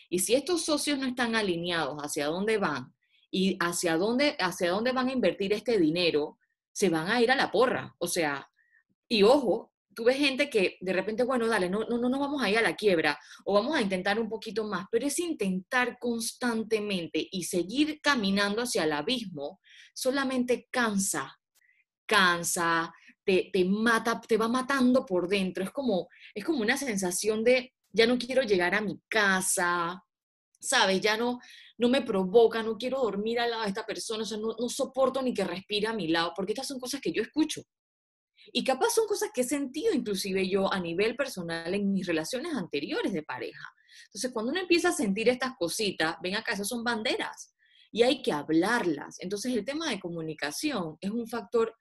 Y 0.08 0.20
si 0.20 0.34
estos 0.34 0.64
socios 0.64 0.98
no 0.98 1.06
están 1.06 1.34
alineados 1.34 1.96
hacia 2.00 2.26
dónde 2.26 2.58
van 2.58 2.94
y 3.30 3.56
hacia 3.58 3.96
dónde, 3.96 4.36
hacia 4.38 4.70
dónde 4.70 4.92
van 4.92 5.08
a 5.08 5.12
invertir 5.12 5.52
este 5.52 5.78
dinero, 5.78 6.38
se 6.72 6.88
van 6.88 7.08
a 7.08 7.20
ir 7.20 7.32
a 7.32 7.36
la 7.36 7.50
porra. 7.50 7.96
O 7.98 8.06
sea, 8.06 8.48
y 9.08 9.24
ojo, 9.24 9.72
tú 9.96 10.04
ves 10.04 10.18
gente 10.18 10.50
que 10.50 10.76
de 10.78 10.92
repente, 10.92 11.24
bueno, 11.24 11.48
dale, 11.48 11.70
no, 11.70 11.80
no, 11.84 11.98
no 11.98 12.20
vamos 12.20 12.42
a 12.42 12.50
ir 12.50 12.58
a 12.58 12.62
la 12.62 12.76
quiebra 12.76 13.18
o 13.46 13.54
vamos 13.54 13.74
a 13.74 13.80
intentar 13.80 14.20
un 14.20 14.28
poquito 14.28 14.64
más, 14.64 14.84
pero 14.92 15.06
es 15.06 15.18
intentar 15.18 15.98
constantemente 15.98 17.26
y 17.32 17.44
seguir 17.44 17.98
caminando 18.02 18.60
hacia 18.60 18.84
el 18.84 18.92
abismo, 18.92 19.58
solamente 19.94 20.68
cansa, 20.70 21.34
cansa, 22.04 22.92
te, 23.24 23.48
te 23.50 23.64
mata, 23.64 24.20
te 24.20 24.36
va 24.36 24.48
matando 24.48 25.06
por 25.06 25.28
dentro, 25.28 25.64
es 25.64 25.70
como, 25.70 26.08
es 26.34 26.44
como 26.44 26.60
una 26.60 26.76
sensación 26.76 27.42
de, 27.42 27.72
ya 27.90 28.06
no 28.06 28.18
quiero 28.18 28.42
llegar 28.42 28.74
a 28.74 28.82
mi 28.82 29.00
casa, 29.08 30.04
¿sabes? 30.60 31.00
Ya 31.00 31.16
no, 31.16 31.38
no 31.78 31.88
me 31.88 32.02
provoca, 32.02 32.62
no 32.62 32.76
quiero 32.76 33.00
dormir 33.00 33.40
al 33.40 33.50
lado 33.50 33.62
de 33.62 33.68
esta 33.68 33.86
persona, 33.86 34.24
no, 34.38 34.54
no 34.60 34.68
soporto 34.68 35.22
ni 35.22 35.32
que 35.32 35.44
respire 35.44 35.86
a 35.86 35.94
mi 35.94 36.08
lado, 36.08 36.34
porque 36.36 36.52
estas 36.52 36.68
son 36.68 36.78
cosas 36.78 37.00
que 37.00 37.12
yo 37.12 37.22
escucho. 37.22 37.62
Y 38.52 38.64
capaz 38.64 38.90
son 38.90 39.06
cosas 39.06 39.30
que 39.34 39.42
he 39.42 39.44
sentido 39.44 39.92
inclusive 39.92 40.48
yo 40.48 40.72
a 40.72 40.80
nivel 40.80 41.16
personal 41.16 41.72
en 41.74 41.92
mis 41.92 42.06
relaciones 42.06 42.54
anteriores 42.54 43.12
de 43.12 43.22
pareja. 43.22 43.68
Entonces, 44.06 44.30
cuando 44.32 44.52
uno 44.52 44.60
empieza 44.60 44.90
a 44.90 44.92
sentir 44.92 45.28
estas 45.28 45.54
cositas, 45.58 46.16
ven 46.22 46.36
acá, 46.36 46.52
esas 46.52 46.68
son 46.68 46.84
banderas 46.84 47.54
y 47.92 48.02
hay 48.02 48.22
que 48.22 48.32
hablarlas. 48.32 49.16
Entonces, 49.20 49.54
el 49.54 49.64
tema 49.64 49.88
de 49.88 50.00
comunicación 50.00 50.96
es 51.00 51.10
un 51.10 51.26
factor 51.26 51.74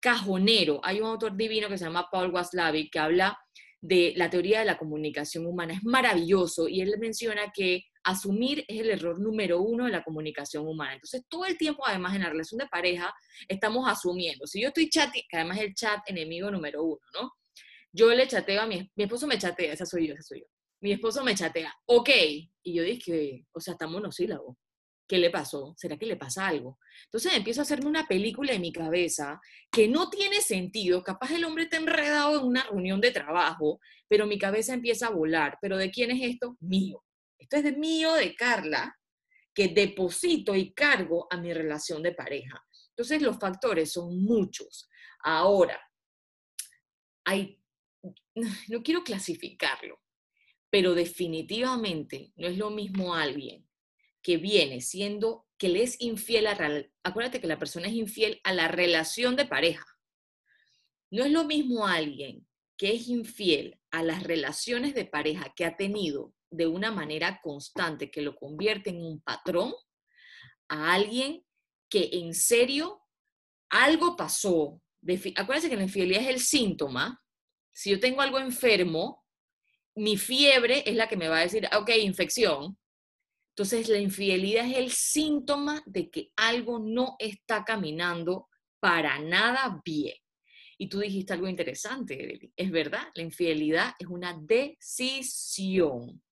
cajonero. 0.00 0.80
Hay 0.84 1.00
un 1.00 1.06
autor 1.06 1.36
divino 1.36 1.68
que 1.68 1.78
se 1.78 1.84
llama 1.84 2.08
Paul 2.10 2.32
Waslavic 2.32 2.92
que 2.92 2.98
habla 2.98 3.38
de 3.80 4.12
la 4.16 4.30
teoría 4.30 4.60
de 4.60 4.66
la 4.66 4.78
comunicación 4.78 5.46
humana. 5.46 5.74
Es 5.74 5.84
maravilloso 5.84 6.68
y 6.68 6.80
él 6.80 6.94
menciona 6.98 7.52
que 7.54 7.84
asumir 8.06 8.64
es 8.68 8.80
el 8.80 8.90
error 8.90 9.20
número 9.20 9.60
uno 9.60 9.84
de 9.84 9.90
la 9.90 10.04
comunicación 10.04 10.66
humana. 10.66 10.94
Entonces, 10.94 11.24
todo 11.28 11.44
el 11.44 11.58
tiempo, 11.58 11.84
además, 11.86 12.14
en 12.14 12.22
la 12.22 12.30
relación 12.30 12.58
de 12.58 12.68
pareja, 12.68 13.12
estamos 13.48 13.88
asumiendo. 13.88 14.46
Si 14.46 14.62
yo 14.62 14.68
estoy 14.68 14.88
chat, 14.88 15.12
que 15.12 15.36
además 15.36 15.58
es 15.58 15.64
el 15.64 15.74
chat 15.74 16.00
enemigo 16.06 16.50
número 16.50 16.84
uno, 16.84 17.00
¿no? 17.20 17.32
Yo 17.92 18.14
le 18.14 18.28
chateo 18.28 18.62
a 18.62 18.66
mi, 18.66 18.90
mi 18.94 19.04
esposo 19.04 19.26
me 19.26 19.38
chatea, 19.38 19.72
esa 19.72 19.86
soy 19.86 20.08
yo, 20.08 20.14
esa 20.14 20.22
soy 20.22 20.40
yo. 20.40 20.46
Mi 20.80 20.92
esposo 20.92 21.24
me 21.24 21.34
chatea, 21.34 21.74
ok. 21.86 22.10
Y 22.62 22.74
yo 22.74 22.82
dije, 22.82 23.44
o 23.52 23.60
sea, 23.60 23.72
estamos 23.72 23.94
monosílabos. 23.94 24.56
¿Qué 25.08 25.18
le 25.18 25.30
pasó? 25.30 25.74
¿Será 25.76 25.96
que 25.96 26.06
le 26.06 26.16
pasa 26.16 26.46
algo? 26.46 26.78
Entonces 27.04 27.32
empiezo 27.34 27.60
a 27.60 27.62
hacerme 27.62 27.88
una 27.88 28.06
película 28.06 28.52
en 28.52 28.60
mi 28.60 28.72
cabeza 28.72 29.40
que 29.70 29.88
no 29.88 30.10
tiene 30.10 30.40
sentido. 30.40 31.02
Capaz 31.02 31.30
el 31.32 31.44
hombre 31.44 31.64
está 31.64 31.76
enredado 31.76 32.40
en 32.40 32.46
una 32.46 32.64
reunión 32.64 33.00
de 33.00 33.12
trabajo, 33.12 33.80
pero 34.08 34.26
mi 34.26 34.38
cabeza 34.38 34.74
empieza 34.74 35.06
a 35.06 35.10
volar. 35.10 35.58
¿Pero 35.62 35.76
de 35.76 35.90
quién 35.90 36.10
es 36.10 36.22
esto? 36.22 36.56
Mío. 36.60 37.05
Esto 37.38 37.56
es 37.56 37.64
de 37.64 37.72
mío, 37.72 38.14
de 38.14 38.34
Carla, 38.34 38.96
que 39.54 39.68
deposito 39.68 40.54
y 40.54 40.72
cargo 40.72 41.26
a 41.30 41.36
mi 41.36 41.52
relación 41.52 42.02
de 42.02 42.12
pareja. 42.12 42.62
Entonces 42.90 43.22
los 43.22 43.38
factores 43.38 43.92
son 43.92 44.22
muchos. 44.22 44.88
Ahora, 45.20 45.80
hay, 47.24 47.60
no 48.68 48.82
quiero 48.82 49.02
clasificarlo, 49.02 50.00
pero 50.70 50.94
definitivamente 50.94 52.32
no 52.36 52.48
es 52.48 52.58
lo 52.58 52.70
mismo 52.70 53.14
alguien 53.14 53.66
que 54.22 54.36
viene 54.38 54.80
siendo, 54.80 55.46
que 55.56 55.68
le 55.68 55.82
es 55.82 56.00
infiel 56.00 56.48
a, 56.48 56.56
acuérdate 57.02 57.40
que 57.40 57.46
la 57.46 57.58
persona 57.58 57.86
es 57.86 57.94
infiel 57.94 58.40
a 58.44 58.52
la 58.52 58.68
relación 58.68 59.36
de 59.36 59.46
pareja. 59.46 59.86
No 61.10 61.24
es 61.24 61.30
lo 61.30 61.44
mismo 61.44 61.86
alguien 61.86 62.46
que 62.76 62.94
es 62.94 63.08
infiel 63.08 63.78
a 63.90 64.02
las 64.02 64.22
relaciones 64.22 64.94
de 64.94 65.04
pareja 65.04 65.54
que 65.54 65.64
ha 65.64 65.76
tenido 65.76 66.34
de 66.56 66.66
una 66.66 66.90
manera 66.90 67.40
constante 67.42 68.10
que 68.10 68.22
lo 68.22 68.34
convierte 68.34 68.90
en 68.90 69.04
un 69.04 69.20
patrón 69.20 69.74
a 70.68 70.94
alguien 70.94 71.44
que 71.88 72.10
en 72.12 72.34
serio 72.34 73.02
algo 73.70 74.16
pasó. 74.16 74.80
Acuérdense 75.36 75.68
que 75.68 75.76
la 75.76 75.82
infidelidad 75.84 76.22
es 76.22 76.28
el 76.28 76.40
síntoma. 76.40 77.22
Si 77.72 77.90
yo 77.90 78.00
tengo 78.00 78.22
algo 78.22 78.38
enfermo, 78.38 79.24
mi 79.94 80.16
fiebre 80.16 80.82
es 80.88 80.96
la 80.96 81.08
que 81.08 81.16
me 81.16 81.28
va 81.28 81.38
a 81.38 81.42
decir, 81.42 81.68
ok, 81.76 81.90
infección. 82.00 82.78
Entonces 83.50 83.88
la 83.88 83.98
infidelidad 83.98 84.66
es 84.66 84.76
el 84.76 84.90
síntoma 84.90 85.82
de 85.86 86.10
que 86.10 86.30
algo 86.36 86.78
no 86.78 87.16
está 87.18 87.64
caminando 87.64 88.48
para 88.80 89.18
nada 89.18 89.80
bien. 89.84 90.16
Y 90.78 90.88
tú 90.88 91.00
dijiste 91.00 91.32
algo 91.32 91.48
interesante, 91.48 92.52
Es 92.54 92.70
verdad, 92.70 93.08
la 93.14 93.22
infidelidad 93.22 93.94
es 93.98 94.08
una 94.08 94.38
decisión. 94.38 96.22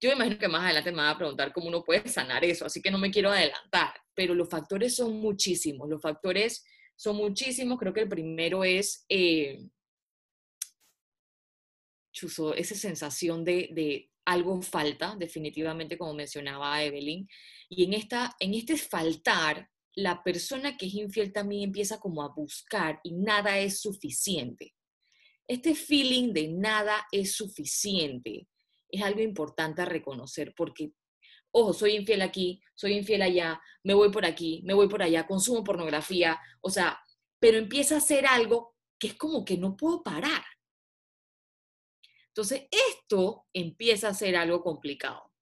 Yo 0.00 0.12
imagino 0.12 0.38
que 0.38 0.48
más 0.48 0.64
adelante 0.64 0.92
me 0.92 0.98
va 0.98 1.10
a 1.10 1.18
preguntar 1.18 1.52
cómo 1.52 1.68
uno 1.68 1.82
puede 1.82 2.06
sanar 2.08 2.44
eso, 2.44 2.66
así 2.66 2.82
que 2.82 2.90
no 2.90 2.98
me 2.98 3.10
quiero 3.10 3.30
adelantar, 3.30 3.94
pero 4.14 4.34
los 4.34 4.48
factores 4.48 4.94
son 4.94 5.18
muchísimos, 5.20 5.88
los 5.88 6.02
factores 6.02 6.64
son 6.96 7.16
muchísimos, 7.16 7.78
creo 7.78 7.94
que 7.94 8.02
el 8.02 8.08
primero 8.08 8.62
es, 8.62 9.06
eh, 9.08 9.66
chuso, 12.12 12.54
esa 12.54 12.74
sensación 12.74 13.44
de, 13.44 13.70
de, 13.72 14.10
algo 14.26 14.60
falta, 14.60 15.14
definitivamente 15.16 15.96
como 15.96 16.12
mencionaba 16.12 16.82
Evelyn, 16.82 17.28
y 17.68 17.84
en, 17.84 17.94
esta, 17.94 18.34
en 18.40 18.54
este 18.54 18.76
faltar, 18.76 19.70
la 19.94 20.22
persona 20.22 20.76
que 20.76 20.86
es 20.86 20.94
infiel 20.94 21.32
también 21.32 21.62
empieza 21.62 21.98
como 22.00 22.22
a 22.22 22.34
buscar 22.34 23.00
y 23.02 23.12
nada 23.12 23.58
es 23.58 23.80
suficiente. 23.80 24.74
Este 25.46 25.74
feeling 25.74 26.32
de 26.32 26.48
nada 26.48 27.06
es 27.12 27.34
suficiente 27.34 28.48
es 28.90 29.02
algo 29.02 29.20
importante 29.20 29.82
a 29.82 29.86
reconocer 29.86 30.54
porque, 30.56 30.92
ojo, 31.50 31.72
soy 31.72 31.96
infiel 31.96 32.22
aquí, 32.22 32.62
soy 32.74 32.94
infiel 32.94 33.22
allá, 33.22 33.60
me 33.82 33.94
voy 33.94 34.10
por 34.10 34.24
aquí, 34.24 34.62
me 34.64 34.74
voy 34.74 34.88
por 34.88 35.02
allá, 35.02 35.26
consumo 35.26 35.64
pornografía, 35.64 36.38
o 36.60 36.70
sea, 36.70 36.98
pero 37.38 37.58
empieza 37.58 37.96
a 37.96 38.00
ser 38.00 38.26
algo 38.26 38.74
que 38.98 39.08
es 39.08 39.14
como 39.14 39.44
que 39.44 39.58
no 39.58 39.76
puedo 39.76 40.02
parar. 40.02 40.42
Entonces, 42.28 42.68
esto 42.70 43.46
empieza 43.52 44.08
a 44.08 44.14
ser 44.14 44.36
algo 44.36 44.62
complicado. 44.62 45.32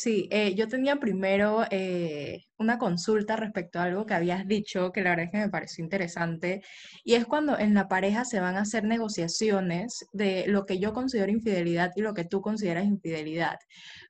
Sí, 0.00 0.28
eh, 0.30 0.54
yo 0.54 0.68
tenía 0.68 0.96
primero 1.00 1.64
eh, 1.72 2.44
una 2.56 2.78
consulta 2.78 3.34
respecto 3.34 3.80
a 3.80 3.82
algo 3.84 4.06
que 4.06 4.14
habías 4.14 4.46
dicho, 4.46 4.92
que 4.92 5.02
la 5.02 5.10
verdad 5.10 5.24
es 5.26 5.32
que 5.32 5.38
me 5.38 5.48
pareció 5.48 5.82
interesante, 5.82 6.62
y 7.02 7.14
es 7.14 7.26
cuando 7.26 7.58
en 7.58 7.74
la 7.74 7.88
pareja 7.88 8.24
se 8.24 8.38
van 8.38 8.54
a 8.56 8.60
hacer 8.60 8.84
negociaciones 8.84 10.06
de 10.12 10.44
lo 10.46 10.66
que 10.66 10.78
yo 10.78 10.92
considero 10.92 11.32
infidelidad 11.32 11.90
y 11.96 12.02
lo 12.02 12.14
que 12.14 12.24
tú 12.24 12.40
consideras 12.40 12.84
infidelidad. 12.84 13.56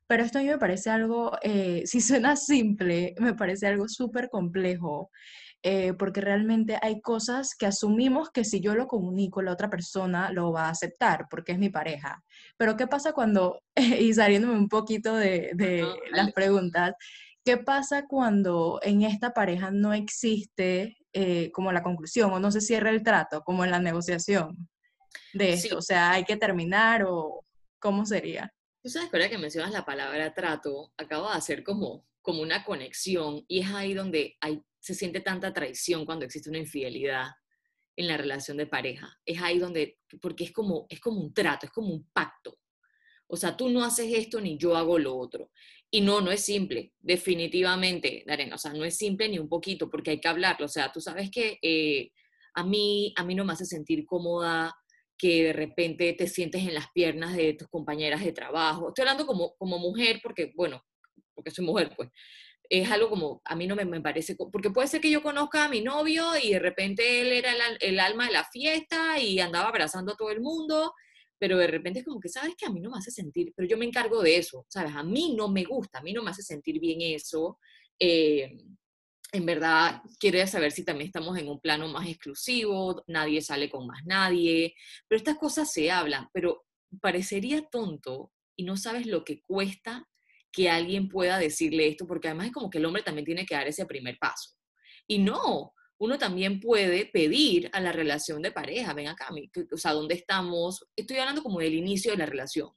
Pero 0.05 0.23
esto 0.23 0.37
a 0.37 0.41
mí 0.43 0.47
me 0.49 0.59
parece 0.59 0.91
algo, 0.91 1.31
eh, 1.41 1.81
si 1.85 2.01
suena 2.01 2.35
simple, 2.35 3.15
me 3.19 3.33
parece 3.33 3.65
algo 3.67 3.87
súper 3.87 4.29
complejo. 4.29 5.09
Eh, 5.61 5.93
porque 5.93 6.21
realmente 6.21 6.79
hay 6.81 7.01
cosas 7.01 7.53
que 7.53 7.65
asumimos 7.65 8.29
que 8.29 8.45
si 8.45 8.61
yo 8.61 8.75
lo 8.75 8.87
comunico, 8.87 9.41
la 9.41 9.51
otra 9.51 9.69
persona 9.69 10.31
lo 10.31 10.53
va 10.53 10.67
a 10.67 10.69
aceptar, 10.69 11.27
porque 11.29 11.51
es 11.51 11.59
mi 11.59 11.69
pareja. 11.69 12.23
Pero 12.55 12.77
¿qué 12.77 12.87
pasa 12.87 13.11
cuando, 13.11 13.61
y 13.75 14.13
saliéndome 14.13 14.53
un 14.53 14.69
poquito 14.69 15.15
de, 15.15 15.85
las 16.11 16.31
preguntas, 16.31 16.93
¿qué 17.43 17.57
pasa 17.57 18.07
cuando 18.07 18.79
en 18.83 19.01
esta 19.01 19.33
pareja 19.33 19.69
no 19.69 19.93
existe 19.93 20.97
eh, 21.11 21.51
como 21.51 21.73
la 21.73 21.83
conclusión 21.83 22.31
o 22.31 22.39
no 22.39 22.51
se 22.51 22.61
cierra 22.61 22.89
el 22.89 23.03
trato, 23.03 23.41
como 23.41 23.65
en 23.65 23.71
la 23.71 23.79
negociación 23.79 24.69
de 25.33 25.53
esto? 25.53 25.79
O 25.79 25.81
sea, 25.81 26.11
¿hay 26.11 26.23
que 26.23 26.37
terminar 26.37 27.03
o 27.05 27.43
cómo 27.79 28.05
sería? 28.05 28.49
Tú 28.81 28.89
sabes 28.89 29.09
que 29.09 29.29
que 29.29 29.37
mencionas 29.37 29.71
la 29.71 29.83
palabra 29.83 30.33
trato, 30.33 30.93
acaba 30.95 31.31
de 31.31 31.37
hacer 31.37 31.63
como, 31.65 32.05
como 32.21 32.41
una 32.41 32.63
conexión 32.63 33.43
y 33.49 33.59
es 33.59 33.71
ahí 33.71 33.93
donde 33.93 34.37
hay 34.39 34.63
se 34.89 34.95
siente 34.95 35.21
tanta 35.21 35.53
traición 35.53 36.03
cuando 36.03 36.25
existe 36.25 36.49
una 36.49 36.57
infidelidad 36.57 37.27
en 37.95 38.07
la 38.07 38.17
relación 38.17 38.57
de 38.57 38.65
pareja. 38.65 39.15
Es 39.23 39.39
ahí 39.39 39.59
donde, 39.59 39.99
porque 40.19 40.45
es 40.45 40.51
como, 40.51 40.87
es 40.89 40.99
como 40.99 41.21
un 41.21 41.31
trato, 41.31 41.67
es 41.67 41.71
como 41.71 41.93
un 41.93 42.09
pacto. 42.11 42.57
O 43.27 43.37
sea, 43.37 43.55
tú 43.55 43.69
no 43.69 43.83
haces 43.83 44.11
esto 44.11 44.41
ni 44.41 44.57
yo 44.57 44.75
hago 44.75 44.97
lo 44.97 45.15
otro. 45.15 45.51
Y 45.91 46.01
no, 46.01 46.21
no 46.21 46.31
es 46.31 46.43
simple, 46.43 46.93
definitivamente, 46.97 48.23
Darena. 48.25 48.55
O 48.55 48.57
sea, 48.57 48.73
no 48.73 48.83
es 48.83 48.97
simple 48.97 49.29
ni 49.29 49.37
un 49.37 49.47
poquito, 49.47 49.91
porque 49.91 50.09
hay 50.09 50.19
que 50.19 50.27
hablarlo. 50.27 50.65
O 50.65 50.69
sea, 50.69 50.91
tú 50.91 51.01
sabes 51.01 51.29
que 51.29 51.59
eh, 51.61 52.09
a, 52.55 52.63
mí, 52.63 53.13
a 53.15 53.23
mí 53.23 53.35
no 53.35 53.45
me 53.45 53.53
hace 53.53 53.65
sentir 53.65 54.07
cómoda 54.07 54.73
que 55.15 55.43
de 55.43 55.53
repente 55.53 56.13
te 56.13 56.25
sientes 56.27 56.63
en 56.63 56.73
las 56.73 56.87
piernas 56.95 57.35
de 57.35 57.53
tus 57.53 57.67
compañeras 57.67 58.23
de 58.23 58.31
trabajo. 58.31 58.87
Estoy 58.87 59.03
hablando 59.03 59.27
como, 59.27 59.55
como 59.57 59.77
mujer, 59.77 60.19
porque, 60.23 60.51
bueno, 60.55 60.81
porque 61.35 61.51
soy 61.51 61.65
mujer, 61.65 61.93
pues 61.95 62.09
es 62.69 62.91
algo 62.91 63.09
como, 63.09 63.41
a 63.45 63.55
mí 63.55 63.65
no 63.65 63.75
me, 63.75 63.83
me, 63.83 63.99
parece, 63.99 64.35
porque 64.35 64.69
puede 64.69 64.87
ser 64.87 65.01
que 65.01 65.09
yo 65.09 65.23
conozca 65.23 65.65
a 65.65 65.69
mi 65.69 65.81
novio 65.81 66.37
y 66.41 66.51
de 66.53 66.59
repente 66.59 67.21
él 67.21 67.33
era 67.33 67.51
el, 67.79 67.99
alma 67.99 68.27
de 68.27 68.33
la 68.33 68.43
fiesta 68.45 69.19
y 69.19 69.39
andaba 69.39 69.69
abrazando 69.69 70.13
a 70.13 70.15
todo 70.15 70.29
el 70.29 70.39
mundo, 70.39 70.93
pero 71.39 71.57
de 71.57 71.65
repente 71.65 71.99
es 71.99 72.05
como 72.05 72.19
que, 72.19 72.29
¿sabes 72.29 72.53
que 72.55 72.67
A 72.67 72.69
mí 72.69 72.79
no 72.79 72.91
me 72.91 72.99
hace 72.99 73.09
sentir, 73.09 73.53
pero 73.55 73.67
yo 73.67 73.77
me 73.77 73.85
encargo 73.85 74.21
de 74.21 74.37
eso, 74.37 74.65
¿sabes? 74.69 74.93
A 74.95 75.03
mí 75.03 75.33
no 75.35 75.49
me 75.49 75.63
gusta, 75.63 75.97
a 75.97 76.03
mí 76.03 76.13
no 76.13 76.21
me 76.21 76.29
hace 76.29 76.43
sentir 76.43 76.79
bien 76.79 77.01
eso. 77.01 77.57
Eh, 77.97 78.51
en 79.31 79.45
verdad, 79.45 80.01
quiero 80.19 80.45
saber 80.45 80.71
si 80.71 80.83
también 80.83 81.07
estamos 81.07 81.37
en 81.37 81.49
un 81.49 81.59
plano 81.59 81.87
más 81.87 82.07
exclusivo, 82.07 83.03
nadie 83.07 83.41
sale 83.41 83.69
con 83.69 83.87
más 83.87 84.03
nadie, 84.05 84.75
pero 85.07 85.17
estas 85.17 85.37
cosas 85.37 85.71
se 85.71 85.91
hablan, 85.91 86.27
pero 86.33 86.65
parecería 87.01 87.63
tonto 87.67 88.31
y 88.55 88.63
no 88.63 88.75
sabes 88.77 89.05
lo 89.07 89.23
que 89.23 89.41
cuesta 89.41 90.08
que 90.51 90.69
alguien 90.69 91.09
pueda 91.09 91.37
decirle 91.37 91.87
esto, 91.87 92.07
porque 92.07 92.27
además 92.27 92.47
es 92.47 92.53
como 92.53 92.69
que 92.69 92.79
el 92.79 92.85
hombre 92.85 93.03
también 93.03 93.25
tiene 93.25 93.45
que 93.45 93.55
dar 93.55 93.67
ese 93.67 93.85
primer 93.85 94.17
paso. 94.19 94.51
Y 95.07 95.19
no, 95.19 95.73
uno 95.99 96.17
también 96.17 96.59
puede 96.59 97.05
pedir 97.05 97.69
a 97.73 97.79
la 97.79 97.91
relación 97.91 98.41
de 98.41 98.51
pareja, 98.51 98.93
ven 98.93 99.07
acá, 99.07 99.29
o 99.71 99.77
sea, 99.77 99.93
¿dónde 99.93 100.15
estamos? 100.15 100.87
Estoy 100.95 101.17
hablando 101.17 101.43
como 101.43 101.59
del 101.59 101.73
inicio 101.73 102.11
de 102.11 102.17
la 102.17 102.25
relación, 102.25 102.69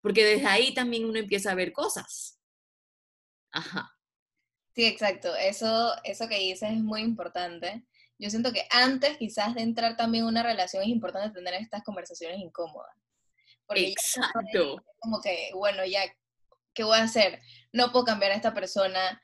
porque 0.00 0.24
desde 0.24 0.46
ahí 0.46 0.74
también 0.74 1.04
uno 1.04 1.18
empieza 1.18 1.52
a 1.52 1.56
ver 1.56 1.72
cosas. 1.72 2.40
Ajá. 3.52 3.92
Sí, 4.74 4.84
exacto. 4.84 5.34
Eso, 5.36 5.94
eso 6.04 6.28
que 6.28 6.38
dices 6.38 6.70
es 6.70 6.76
muy 6.78 7.00
importante. 7.00 7.86
Yo 8.18 8.30
siento 8.30 8.52
que 8.52 8.66
antes 8.70 9.16
quizás 9.16 9.54
de 9.54 9.62
entrar 9.62 9.96
también 9.96 10.24
en 10.24 10.28
una 10.28 10.42
relación 10.42 10.82
es 10.82 10.88
importante 10.88 11.34
tener 11.34 11.54
estas 11.54 11.82
conversaciones 11.82 12.38
incómodas. 12.38 12.94
Exacto. 13.68 14.76
como 14.98 15.20
que, 15.20 15.50
bueno, 15.54 15.84
ya 15.84 16.02
¿qué 16.76 16.84
voy 16.84 16.98
a 16.98 17.04
hacer? 17.04 17.40
No 17.72 17.90
puedo 17.90 18.04
cambiar 18.04 18.30
a 18.30 18.36
esta 18.36 18.54
persona, 18.54 19.20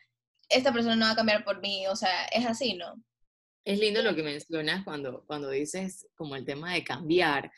esta 0.48 0.72
persona 0.72 0.96
no 0.96 1.04
va 1.06 1.12
a 1.12 1.16
cambiar 1.16 1.44
por 1.44 1.60
mí, 1.60 1.86
o 1.86 1.94
sea, 1.94 2.24
es 2.26 2.44
así, 2.46 2.74
¿no? 2.74 2.94
Es 3.64 3.78
lindo 3.78 4.02
lo 4.02 4.16
que 4.16 4.24
mencionas 4.24 4.82
cuando, 4.82 5.24
cuando 5.26 5.50
dices 5.50 6.08
como 6.16 6.34
el 6.34 6.44
tema 6.44 6.72
de 6.72 6.82
cambiar, 6.82 7.52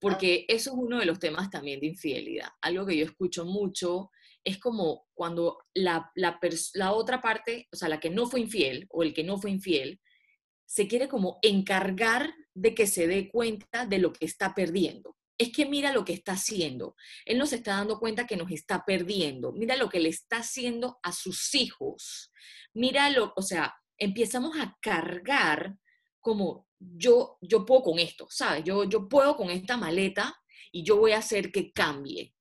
porque 0.00 0.44
eso 0.48 0.70
es 0.70 0.76
uno 0.76 0.98
de 0.98 1.06
los 1.06 1.20
temas 1.20 1.50
también 1.50 1.78
de 1.78 1.86
infidelidad. 1.86 2.48
Algo 2.60 2.84
que 2.84 2.96
yo 2.96 3.04
escucho 3.04 3.44
mucho 3.44 4.10
es 4.42 4.58
como 4.58 5.06
cuando 5.14 5.58
la, 5.74 6.10
la, 6.14 6.40
la 6.74 6.92
otra 6.92 7.20
parte, 7.20 7.68
o 7.72 7.76
sea, 7.76 7.88
la 7.88 8.00
que 8.00 8.10
no 8.10 8.26
fue 8.26 8.40
infiel 8.40 8.86
o 8.90 9.02
el 9.02 9.14
que 9.14 9.24
no 9.24 9.38
fue 9.38 9.50
infiel, 9.50 10.00
se 10.64 10.88
quiere 10.88 11.08
como 11.08 11.38
encargar 11.42 12.34
de 12.54 12.74
que 12.74 12.86
se 12.86 13.06
dé 13.06 13.28
cuenta 13.28 13.86
de 13.86 13.98
lo 13.98 14.12
que 14.12 14.24
está 14.24 14.54
perdiendo. 14.54 15.16
Es 15.38 15.52
que 15.52 15.66
mira 15.66 15.92
lo 15.92 16.04
que 16.04 16.14
está 16.14 16.32
haciendo. 16.32 16.96
Él 17.24 17.38
nos 17.38 17.52
está 17.52 17.76
dando 17.76 17.98
cuenta 17.98 18.26
que 18.26 18.36
nos 18.36 18.50
está 18.50 18.84
perdiendo. 18.86 19.52
Mira 19.52 19.76
lo 19.76 19.88
que 19.88 20.00
le 20.00 20.08
está 20.08 20.38
haciendo 20.38 20.98
a 21.02 21.12
sus 21.12 21.54
hijos. 21.54 22.32
Mira 22.72 23.10
lo, 23.10 23.32
o 23.36 23.42
sea, 23.42 23.74
empezamos 23.98 24.58
a 24.58 24.76
cargar 24.80 25.76
como 26.20 26.66
yo, 26.78 27.38
yo 27.40 27.64
puedo 27.64 27.82
con 27.82 27.98
esto, 27.98 28.26
¿sabes? 28.30 28.64
Yo, 28.64 28.84
yo 28.84 29.08
puedo 29.08 29.36
con 29.36 29.50
esta 29.50 29.76
maleta 29.76 30.34
y 30.72 30.84
yo 30.84 30.96
voy 30.96 31.12
a 31.12 31.18
hacer 31.18 31.52
que 31.52 31.72
cambie. 31.72 32.34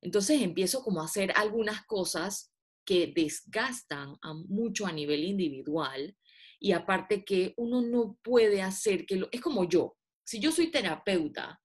Entonces 0.00 0.42
empiezo 0.42 0.82
como 0.82 1.00
a 1.00 1.04
hacer 1.04 1.32
algunas 1.36 1.84
cosas 1.86 2.52
que 2.84 3.12
desgastan 3.14 4.16
mucho 4.48 4.86
a 4.86 4.92
nivel 4.92 5.24
individual 5.24 6.16
y 6.58 6.72
aparte 6.72 7.24
que 7.24 7.54
uno 7.56 7.82
no 7.82 8.18
puede 8.22 8.62
hacer 8.62 9.06
que 9.06 9.16
lo... 9.16 9.28
Es 9.30 9.40
como 9.40 9.68
yo, 9.68 9.96
si 10.24 10.40
yo 10.40 10.52
soy 10.52 10.70
terapeuta, 10.70 11.60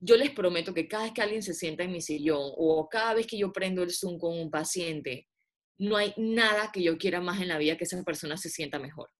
yo 0.00 0.16
les 0.16 0.30
prometo 0.30 0.74
que 0.74 0.88
cada 0.88 1.04
vez 1.04 1.12
que 1.12 1.22
alguien 1.22 1.42
se 1.42 1.54
sienta 1.54 1.84
en 1.84 1.92
mi 1.92 2.00
sillón 2.00 2.52
o 2.56 2.88
cada 2.88 3.14
vez 3.14 3.26
que 3.26 3.38
yo 3.38 3.52
prendo 3.52 3.82
el 3.82 3.92
Zoom 3.92 4.18
con 4.18 4.38
un 4.38 4.50
paciente, 4.50 5.26
no 5.78 5.96
hay 5.96 6.12
nada 6.16 6.70
que 6.72 6.82
yo 6.82 6.98
quiera 6.98 7.20
más 7.20 7.40
en 7.40 7.48
la 7.48 7.58
vida 7.58 7.76
que 7.76 7.84
esa 7.84 8.02
persona 8.02 8.36
se 8.36 8.48
sienta 8.48 8.78
mejor. 8.78 9.10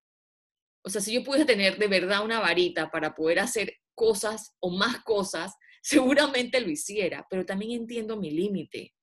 O 0.85 0.91
sea, 0.91 1.01
si 1.01 1.13
yo 1.13 1.25
pudiera 1.25 1.47
tener 1.47 1.79
de 1.79 1.89
verdad 1.89 2.25
una 2.25 2.41
varita 2.41 2.91
para 2.91 3.15
poder 3.15 3.41
hacer 3.41 3.75
cosas 3.95 4.55
o 4.61 4.71
más 4.71 5.03
cosas, 5.03 5.55
seguramente 5.83 6.61
lo 6.61 6.71
hiciera, 6.71 7.27
pero 7.31 7.45
también 7.45 7.73
entiendo 7.73 8.17
mi 8.17 8.31
límite. 8.31 8.95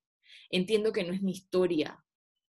Entiendo 0.49 0.91
que 0.91 1.03
no 1.03 1.13
es 1.13 1.21
mi 1.21 1.31
historia. 1.31 1.97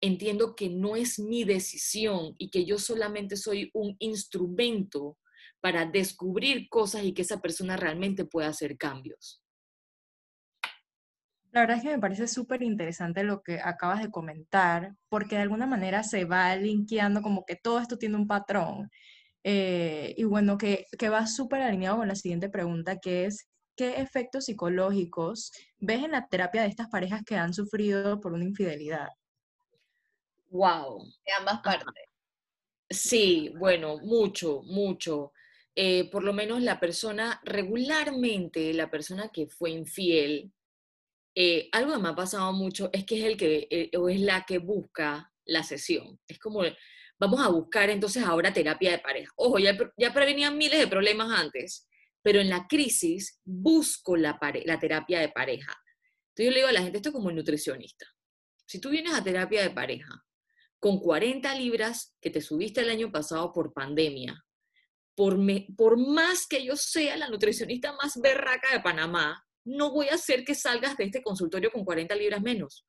Entiendo 0.00 0.54
que 0.54 0.68
no 0.68 0.94
es 0.94 1.18
mi 1.18 1.42
decisión 1.42 2.34
y 2.38 2.50
que 2.50 2.64
yo 2.64 2.78
solamente 2.78 3.36
soy 3.36 3.70
un 3.74 3.96
instrumento 3.98 5.18
para 5.60 5.86
descubrir 5.86 6.68
cosas 6.68 7.04
y 7.04 7.12
que 7.12 7.22
esa 7.22 7.40
persona 7.40 7.76
realmente 7.76 8.24
pueda 8.24 8.48
hacer 8.48 8.76
cambios. 8.76 9.42
La 11.50 11.60
verdad 11.62 11.78
es 11.78 11.82
que 11.82 11.90
me 11.90 11.98
parece 11.98 12.28
súper 12.28 12.62
interesante 12.62 13.22
lo 13.24 13.42
que 13.42 13.58
acabas 13.60 14.02
de 14.02 14.10
comentar, 14.10 14.94
porque 15.08 15.36
de 15.36 15.42
alguna 15.42 15.66
manera 15.66 16.02
se 16.02 16.24
va 16.24 16.54
linkeando 16.56 17.22
como 17.22 17.44
que 17.44 17.56
todo 17.56 17.80
esto 17.80 17.96
tiene 17.96 18.16
un 18.16 18.26
patrón. 18.26 18.90
Eh, 19.44 20.14
y 20.16 20.24
bueno, 20.24 20.58
que, 20.58 20.86
que 20.98 21.08
va 21.08 21.26
súper 21.26 21.62
alineado 21.62 21.96
con 21.96 22.08
la 22.08 22.14
siguiente 22.14 22.50
pregunta, 22.50 22.98
que 22.98 23.24
es, 23.24 23.48
¿qué 23.76 24.00
efectos 24.00 24.44
psicológicos 24.44 25.52
ves 25.78 26.04
en 26.04 26.10
la 26.12 26.28
terapia 26.28 26.62
de 26.62 26.68
estas 26.68 26.88
parejas 26.88 27.22
que 27.24 27.36
han 27.36 27.54
sufrido 27.54 28.20
por 28.20 28.34
una 28.34 28.44
infidelidad? 28.44 29.08
Wow. 30.50 31.04
De 31.24 31.32
ambas 31.38 31.60
partes. 31.60 32.04
Sí, 32.90 33.52
bueno, 33.58 33.98
mucho, 33.98 34.62
mucho. 34.64 35.32
Eh, 35.80 36.10
por 36.10 36.24
lo 36.24 36.32
menos 36.32 36.60
la 36.60 36.80
persona, 36.80 37.40
regularmente 37.44 38.74
la 38.74 38.90
persona 38.90 39.28
que 39.28 39.46
fue 39.46 39.70
infiel, 39.70 40.52
eh, 41.36 41.68
algo 41.70 41.92
que 41.92 42.00
me 42.00 42.08
ha 42.08 42.16
pasado 42.16 42.52
mucho 42.52 42.90
es 42.92 43.04
que 43.04 43.20
es 43.20 43.24
el 43.24 43.36
que, 43.36 43.88
o 43.96 44.08
es 44.08 44.18
la 44.18 44.44
que 44.44 44.58
busca 44.58 45.32
la 45.44 45.62
sesión. 45.62 46.18
Es 46.26 46.40
como 46.40 46.62
vamos 47.20 47.40
a 47.40 47.48
buscar 47.48 47.90
entonces 47.90 48.24
ahora 48.24 48.52
terapia 48.52 48.90
de 48.90 48.98
pareja. 48.98 49.32
Ojo, 49.36 49.60
ya, 49.60 49.78
ya 49.96 50.12
prevenían 50.12 50.58
miles 50.58 50.80
de 50.80 50.88
problemas 50.88 51.30
antes, 51.30 51.86
pero 52.22 52.40
en 52.40 52.48
la 52.48 52.66
crisis 52.66 53.40
busco 53.44 54.16
la, 54.16 54.36
la 54.64 54.80
terapia 54.80 55.20
de 55.20 55.28
pareja. 55.28 55.76
Entonces 56.30 56.46
yo 56.46 56.50
le 56.50 56.56
digo 56.56 56.68
a 56.70 56.72
la 56.72 56.82
gente, 56.82 56.98
esto 56.98 57.10
es 57.10 57.14
como 57.14 57.28
un 57.28 57.36
nutricionista. 57.36 58.04
Si 58.66 58.80
tú 58.80 58.90
vienes 58.90 59.14
a 59.14 59.22
terapia 59.22 59.62
de 59.62 59.70
pareja 59.70 60.24
con 60.80 60.98
40 60.98 61.54
libras 61.54 62.16
que 62.20 62.30
te 62.30 62.40
subiste 62.40 62.80
el 62.80 62.90
año 62.90 63.12
pasado 63.12 63.52
por 63.52 63.72
pandemia, 63.72 64.44
por, 65.18 65.36
me, 65.36 65.66
por 65.76 65.98
más 65.98 66.46
que 66.46 66.64
yo 66.64 66.76
sea 66.76 67.16
la 67.16 67.28
nutricionista 67.28 67.92
más 67.94 68.20
berraca 68.20 68.72
de 68.72 68.78
Panamá, 68.78 69.44
no 69.64 69.90
voy 69.90 70.06
a 70.06 70.14
hacer 70.14 70.44
que 70.44 70.54
salgas 70.54 70.96
de 70.96 71.06
este 71.06 71.24
consultorio 71.24 71.72
con 71.72 71.84
40 71.84 72.14
libras 72.14 72.40
menos. 72.40 72.86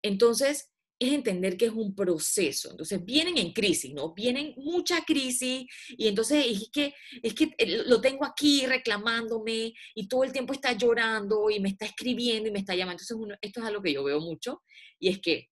Entonces, 0.00 0.72
es 0.98 1.12
entender 1.12 1.58
que 1.58 1.66
es 1.66 1.72
un 1.72 1.94
proceso. 1.94 2.70
Entonces 2.70 3.04
vienen 3.04 3.36
en 3.36 3.52
crisis, 3.52 3.92
¿no? 3.92 4.14
Vienen 4.14 4.54
mucha 4.56 5.04
crisis 5.04 5.66
y 5.90 6.08
entonces 6.08 6.46
es 6.48 6.70
que, 6.72 6.94
es 7.22 7.34
que 7.34 7.50
eh, 7.58 7.82
lo 7.84 8.00
tengo 8.00 8.24
aquí 8.24 8.64
reclamándome 8.64 9.74
y 9.94 10.08
todo 10.08 10.24
el 10.24 10.32
tiempo 10.32 10.54
está 10.54 10.72
llorando 10.72 11.50
y 11.50 11.60
me 11.60 11.68
está 11.68 11.84
escribiendo 11.84 12.48
y 12.48 12.52
me 12.52 12.60
está 12.60 12.74
llamando. 12.74 13.02
Entonces 13.02 13.38
esto 13.42 13.60
es 13.60 13.66
algo 13.66 13.82
que 13.82 13.92
yo 13.92 14.04
veo 14.04 14.20
mucho 14.20 14.62
y 14.98 15.10
es 15.10 15.20
que 15.20 15.50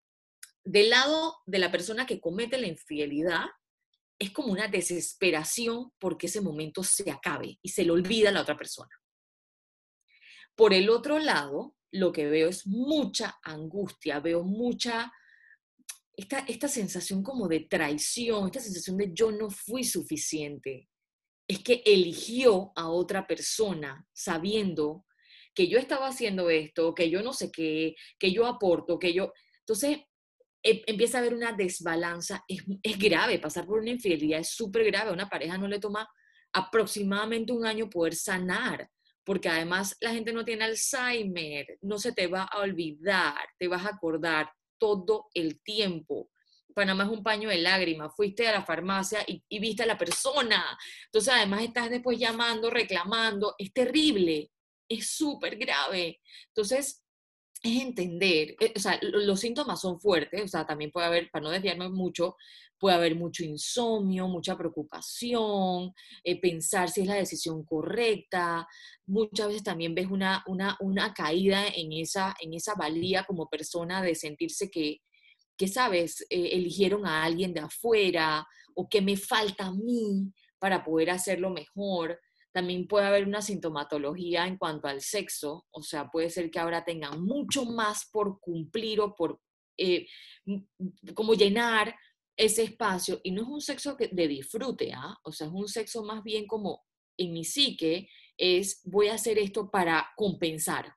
del 0.65 0.89
lado 0.89 1.37
de 1.45 1.59
la 1.59 1.71
persona 1.71 2.07
que 2.07 2.21
comete 2.21 2.57
la 2.57 2.69
infidelidad 2.69 3.45
es 4.23 4.31
como 4.31 4.53
una 4.53 4.69
desesperación 4.69 5.91
porque 5.99 6.27
ese 6.27 6.41
momento 6.41 6.85
se 6.85 7.11
acabe 7.11 7.59
y 7.61 7.69
se 7.71 7.85
le 7.85 7.91
olvida 7.91 8.29
a 8.29 8.33
la 8.33 8.43
otra 8.43 8.57
persona. 8.57 8.91
Por 10.55 10.73
el 10.73 10.91
otro 10.91 11.19
lado, 11.19 11.75
lo 11.91 12.13
que 12.13 12.27
veo 12.27 12.49
es 12.49 12.65
mucha 12.65 13.41
angustia, 13.43 14.21
veo 14.21 14.45
mucha 14.45 15.13
esta, 16.15 16.41
esta 16.41 16.69
sensación 16.69 17.25
como 17.25 17.49
de 17.49 17.61
traición, 17.61 18.47
esta 18.47 18.61
sensación 18.61 18.97
de 18.97 19.11
yo 19.13 19.33
no 19.33 19.51
fui 19.51 19.83
suficiente, 19.83 20.89
es 21.49 21.59
que 21.65 21.83
eligió 21.85 22.71
a 22.77 22.91
otra 22.91 23.27
persona 23.27 24.07
sabiendo 24.13 25.05
que 25.53 25.67
yo 25.67 25.79
estaba 25.79 26.07
haciendo 26.07 26.49
esto, 26.49 26.95
que 26.95 27.11
yo 27.11 27.23
no 27.23 27.33
sé 27.33 27.51
qué, 27.51 27.97
que 28.21 28.31
yo 28.31 28.47
aporto, 28.47 29.01
que 29.01 29.13
yo... 29.13 29.33
Entonces 29.61 29.99
empieza 30.63 31.19
a 31.19 31.21
haber 31.21 31.35
una 31.35 31.53
desbalanza, 31.53 32.45
es, 32.47 32.63
es 32.83 32.99
grave, 32.99 33.39
pasar 33.39 33.67
por 33.67 33.81
una 33.81 33.91
infidelidad 33.91 34.41
es 34.41 34.51
súper 34.51 34.85
grave, 34.85 35.11
a 35.11 35.13
una 35.13 35.29
pareja 35.29 35.59
no 35.59 35.69
le 35.69 35.81
toma 35.81 36.09
aproximadamente 36.53 37.53
un 37.53 37.67
año 37.67 37.89
poder 37.89 38.15
sanar, 38.15 38.89
porque 39.25 39.49
además 39.49 39.97
la 40.01 40.13
gente 40.13 40.33
no 40.33 40.45
tiene 40.45 40.65
Alzheimer, 40.65 41.79
no 41.81 41.99
se 41.99 42.13
te 42.13 42.27
va 42.27 42.45
a 42.45 42.61
olvidar, 42.61 43.37
te 43.59 43.69
vas 43.69 43.85
a 43.85 43.91
acordar, 43.91 44.51
todo 44.83 45.29
el 45.33 45.63
tiempo. 45.63 46.29
Panamá 46.75 47.05
es 47.05 47.11
un 47.11 47.23
paño 47.23 47.51
de 47.51 47.59
lágrimas. 47.59 48.13
Fuiste 48.17 48.49
a 48.49 48.53
la 48.53 48.65
farmacia 48.65 49.25
y, 49.29 49.61
viste 49.61 49.85
a 49.85 49.87
la 49.87 49.97
persona. 49.97 50.77
Entonces, 51.05 51.33
además, 51.33 51.63
estás 51.63 51.89
después 51.89 52.19
llamando, 52.19 52.69
reclamando. 52.69 53.55
Es 53.59 53.73
terrible. 53.73 54.51
Es 54.89 55.11
súper 55.11 55.57
grave. 55.57 56.21
Entonces, 56.49 57.02
es 57.63 57.81
entender, 57.81 58.57
eh, 58.61 58.73
o 58.75 58.81
sea, 58.81 58.99
los 59.03 59.39
síntomas 59.39 59.81
son 59.81 60.01
fuertes, 60.01 60.43
o 60.43 60.49
sea, 60.49 60.67
también 60.67 60.91
puede 60.91 61.07
haber, 61.07 61.31
para 61.31 61.45
no 61.45 61.51
desviarme 61.51 61.89
mucho, 61.89 62.37
puede 62.83 62.97
haber 62.97 63.15
mucho 63.15 63.45
insomnio, 63.45 64.27
mucha 64.27 64.59
preocupación, 64.59 65.93
eh, 66.25 66.41
pensar 66.41 66.91
si 66.91 67.03
es 67.03 67.07
la 67.07 67.15
decisión 67.15 67.65
correcta. 67.65 68.67
Muchas 69.07 69.47
veces 69.47 69.63
también 69.63 69.95
ves 69.95 70.09
una, 70.11 70.43
una, 70.49 70.77
una 70.81 71.15
caída 71.15 71.69
en 71.69 71.93
esa, 71.93 72.35
en 72.41 72.55
esa 72.55 72.75
valía 72.75 73.23
como 73.23 73.49
persona 73.49 74.03
de 74.03 74.17
sentirse 74.17 74.69
que, 74.69 74.99
que 75.57 75.69
sabes, 75.69 76.23
eh, 76.23 76.51
eligieron 76.55 77.07
a 77.07 77.23
alguien 77.23 77.55
de 77.55 77.61
afuera 77.61 78.45
o 78.75 78.89
que 78.89 79.01
me 79.01 79.17
falta 79.17 79.67
a 79.67 79.73
mí 79.73 80.33
para 80.59 80.83
poder 80.83 81.11
hacerlo 81.11 81.51
mejor. 81.51 82.19
También 82.53 82.87
puede 82.87 83.07
haber 83.07 83.27
una 83.27 83.43
sintomatología 83.43 84.47
en 84.47 84.59
cuanto 84.59 84.89
al 84.89 85.01
sexo, 85.01 85.67
o 85.71 85.83
sea, 85.83 86.09
puede 86.11 86.31
ser 86.31 86.51
que 86.51 86.59
ahora 86.59 86.85
tengan 86.85 87.23
mucho 87.23 87.65
más 87.65 88.09
por 88.13 88.41
cumplir 88.41 89.01
o 89.01 89.15
por 89.15 89.41
eh, 89.79 90.07
como 91.15 91.35
llenar 91.35 91.95
ese 92.37 92.63
espacio 92.63 93.21
y 93.23 93.31
no 93.31 93.43
es 93.43 93.49
un 93.49 93.61
sexo 93.61 93.97
de 93.99 94.29
disfrute, 94.29 94.93
¿ah? 94.95 95.17
o 95.25 95.33
sea, 95.33 95.47
es 95.47 95.53
un 95.53 95.69
sexo 95.69 96.03
más 96.05 96.23
bien 96.23 96.47
como 96.47 96.83
en 97.17 97.33
mi 97.33 97.45
psique 97.45 98.09
es 98.37 98.81
voy 98.85 99.09
a 99.09 99.15
hacer 99.15 99.39
esto 99.39 99.71
para 99.71 100.11
compensar. 100.17 100.95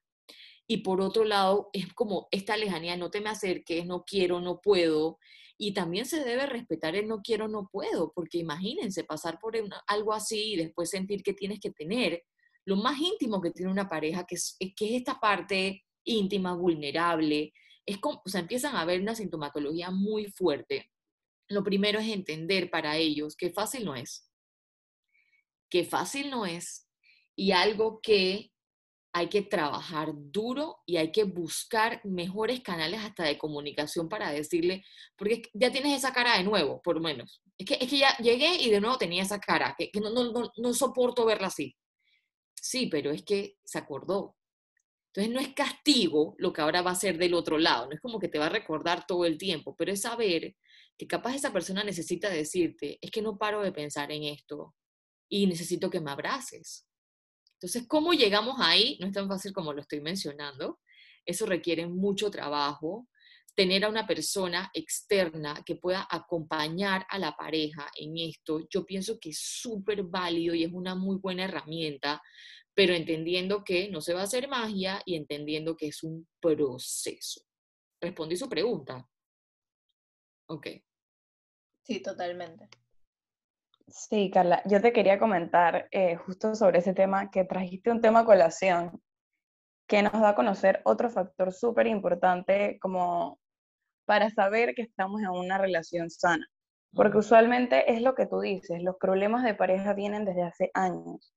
Y 0.67 0.77
por 0.77 0.99
otro 1.01 1.25
lado, 1.25 1.69
es 1.73 1.93
como 1.93 2.27
esta 2.31 2.57
lejanía, 2.57 2.97
no 2.97 3.11
te 3.11 3.21
me 3.21 3.29
acerques, 3.29 3.85
no 3.85 4.03
quiero, 4.03 4.41
no 4.41 4.61
puedo. 4.61 5.19
Y 5.57 5.73
también 5.73 6.05
se 6.05 6.23
debe 6.23 6.45
respetar 6.45 6.95
el 6.95 7.07
no 7.07 7.21
quiero, 7.21 7.47
no 7.47 7.69
puedo, 7.71 8.11
porque 8.13 8.39
imagínense 8.39 9.03
pasar 9.03 9.39
por 9.39 9.53
algo 9.87 10.13
así 10.13 10.53
y 10.53 10.57
después 10.57 10.89
sentir 10.89 11.23
que 11.23 11.33
tienes 11.33 11.59
que 11.59 11.71
tener 11.71 12.23
lo 12.65 12.75
más 12.75 12.99
íntimo 12.99 13.41
que 13.41 13.51
tiene 13.51 13.71
una 13.71 13.87
pareja, 13.87 14.25
que 14.25 14.35
es, 14.35 14.57
que 14.59 14.85
es 14.85 14.91
esta 14.93 15.19
parte 15.19 15.83
íntima, 16.03 16.55
vulnerable. 16.55 17.53
Es 17.85 17.99
como, 17.99 18.21
o 18.25 18.29
sea, 18.29 18.41
empiezan 18.41 18.75
a 18.75 18.81
haber 18.81 19.01
una 19.01 19.15
sintomatología 19.15 19.91
muy 19.91 20.25
fuerte 20.31 20.89
lo 21.47 21.63
primero 21.63 21.99
es 21.99 22.07
entender 22.09 22.69
para 22.69 22.97
ellos 22.97 23.35
que 23.35 23.51
fácil 23.51 23.85
no 23.85 23.95
es, 23.95 24.29
que 25.69 25.85
fácil 25.85 26.29
no 26.29 26.45
es 26.45 26.87
y 27.35 27.51
algo 27.51 27.99
que 28.01 28.51
hay 29.17 29.29
que 29.29 29.43
trabajar 29.43 30.09
duro 30.13 30.79
y 30.85 30.97
hay 30.97 31.09
que 31.09 31.23
buscar 31.23 32.01
mejores 32.03 32.59
canales 32.59 32.99
hasta 32.99 33.23
de 33.23 33.37
comunicación 33.37 34.09
para 34.09 34.29
decirle, 34.29 34.83
porque 35.15 35.43
ya 35.53 35.71
tienes 35.71 35.97
esa 35.97 36.11
cara 36.11 36.37
de 36.37 36.43
nuevo, 36.43 36.81
por 36.81 36.95
lo 36.95 37.01
menos. 37.01 37.41
Es 37.57 37.65
que, 37.65 37.77
es 37.79 37.89
que 37.89 37.97
ya 37.97 38.17
llegué 38.17 38.61
y 38.61 38.69
de 38.69 38.81
nuevo 38.81 38.97
tenía 38.97 39.23
esa 39.23 39.39
cara, 39.39 39.73
que, 39.77 39.89
no, 40.01 40.09
no, 40.09 40.33
no, 40.33 40.51
no 40.57 40.73
soporto 40.73 41.23
verla 41.23 41.47
así. 41.47 41.77
Sí, 42.55 42.87
pero 42.87 43.11
es 43.11 43.23
que 43.23 43.55
se 43.63 43.77
acordó. 43.79 44.35
Entonces 45.13 45.33
no 45.33 45.39
es 45.39 45.53
castigo 45.53 46.35
lo 46.37 46.51
que 46.51 46.59
ahora 46.59 46.81
va 46.81 46.91
a 46.91 46.95
ser 46.95 47.17
del 47.17 47.35
otro 47.35 47.57
lado, 47.57 47.85
no 47.85 47.93
es 47.93 48.01
como 48.01 48.19
que 48.19 48.27
te 48.27 48.37
va 48.37 48.47
a 48.47 48.49
recordar 48.49 49.07
todo 49.07 49.23
el 49.23 49.37
tiempo, 49.37 49.77
pero 49.77 49.93
es 49.93 50.01
saber 50.01 50.57
que 50.97 51.07
capaz 51.07 51.35
esa 51.35 51.53
persona 51.53 51.85
necesita 51.85 52.29
decirte, 52.29 52.99
es 53.01 53.11
que 53.11 53.21
no 53.21 53.37
paro 53.37 53.61
de 53.61 53.71
pensar 53.71 54.11
en 54.11 54.23
esto, 54.23 54.75
y 55.29 55.47
necesito 55.47 55.89
que 55.89 56.01
me 56.01 56.11
abraces. 56.11 56.85
Entonces, 57.65 57.87
¿cómo 57.87 58.13
llegamos 58.13 58.57
ahí? 58.59 58.95
No 59.01 59.07
es 59.07 59.13
tan 59.13 59.27
fácil 59.27 59.51
como 59.51 59.73
lo 59.73 59.81
estoy 59.81 59.99
mencionando. 59.99 60.81
Eso 61.25 61.47
requiere 61.47 61.87
mucho 61.87 62.29
trabajo, 62.29 63.07
tener 63.55 63.83
a 63.85 63.89
una 63.89 64.05
persona 64.05 64.69
externa 64.71 65.63
que 65.65 65.75
pueda 65.75 66.07
acompañar 66.07 67.07
a 67.09 67.17
la 67.17 67.35
pareja 67.35 67.89
en 67.95 68.19
esto, 68.19 68.67
yo 68.69 68.85
pienso 68.85 69.17
que 69.19 69.29
es 69.29 69.39
súper 69.39 70.03
válido 70.03 70.53
y 70.53 70.63
es 70.63 70.71
una 70.71 70.93
muy 70.93 71.17
buena 71.17 71.45
herramienta, 71.45 72.21
pero 72.75 72.93
entendiendo 72.93 73.63
que 73.63 73.89
no 73.89 73.99
se 73.99 74.13
va 74.13 74.21
a 74.21 74.25
hacer 74.25 74.47
magia 74.47 75.01
y 75.03 75.15
entendiendo 75.15 75.75
que 75.75 75.87
es 75.87 76.03
un 76.03 76.27
proceso. 76.39 77.41
¿Respondí 77.99 78.37
su 78.37 78.47
pregunta? 78.47 79.09
Ok. 80.49 80.67
Sí, 81.81 81.99
totalmente. 81.99 82.69
Sí, 83.87 84.31
Carla, 84.31 84.61
yo 84.65 84.81
te 84.81 84.91
quería 84.91 85.19
comentar 85.19 85.87
eh, 85.91 86.15
justo 86.15 86.55
sobre 86.55 86.79
ese 86.79 86.93
tema, 86.93 87.29
que 87.29 87.43
trajiste 87.45 87.91
un 87.91 88.01
tema 88.01 88.21
a 88.21 88.25
colación 88.25 89.01
que 89.87 90.01
nos 90.01 90.13
da 90.13 90.29
a 90.29 90.35
conocer 90.35 90.81
otro 90.85 91.09
factor 91.09 91.53
súper 91.53 91.87
importante 91.87 92.79
como 92.79 93.39
para 94.05 94.29
saber 94.31 94.73
que 94.75 94.81
estamos 94.83 95.21
en 95.21 95.29
una 95.29 95.57
relación 95.57 96.09
sana. 96.09 96.47
Porque 96.93 97.17
usualmente 97.17 97.93
es 97.93 98.01
lo 98.01 98.15
que 98.15 98.25
tú 98.25 98.39
dices, 98.39 98.81
los 98.81 98.95
problemas 98.97 99.43
de 99.43 99.53
pareja 99.53 99.93
vienen 99.93 100.25
desde 100.25 100.43
hace 100.43 100.71
años 100.73 101.33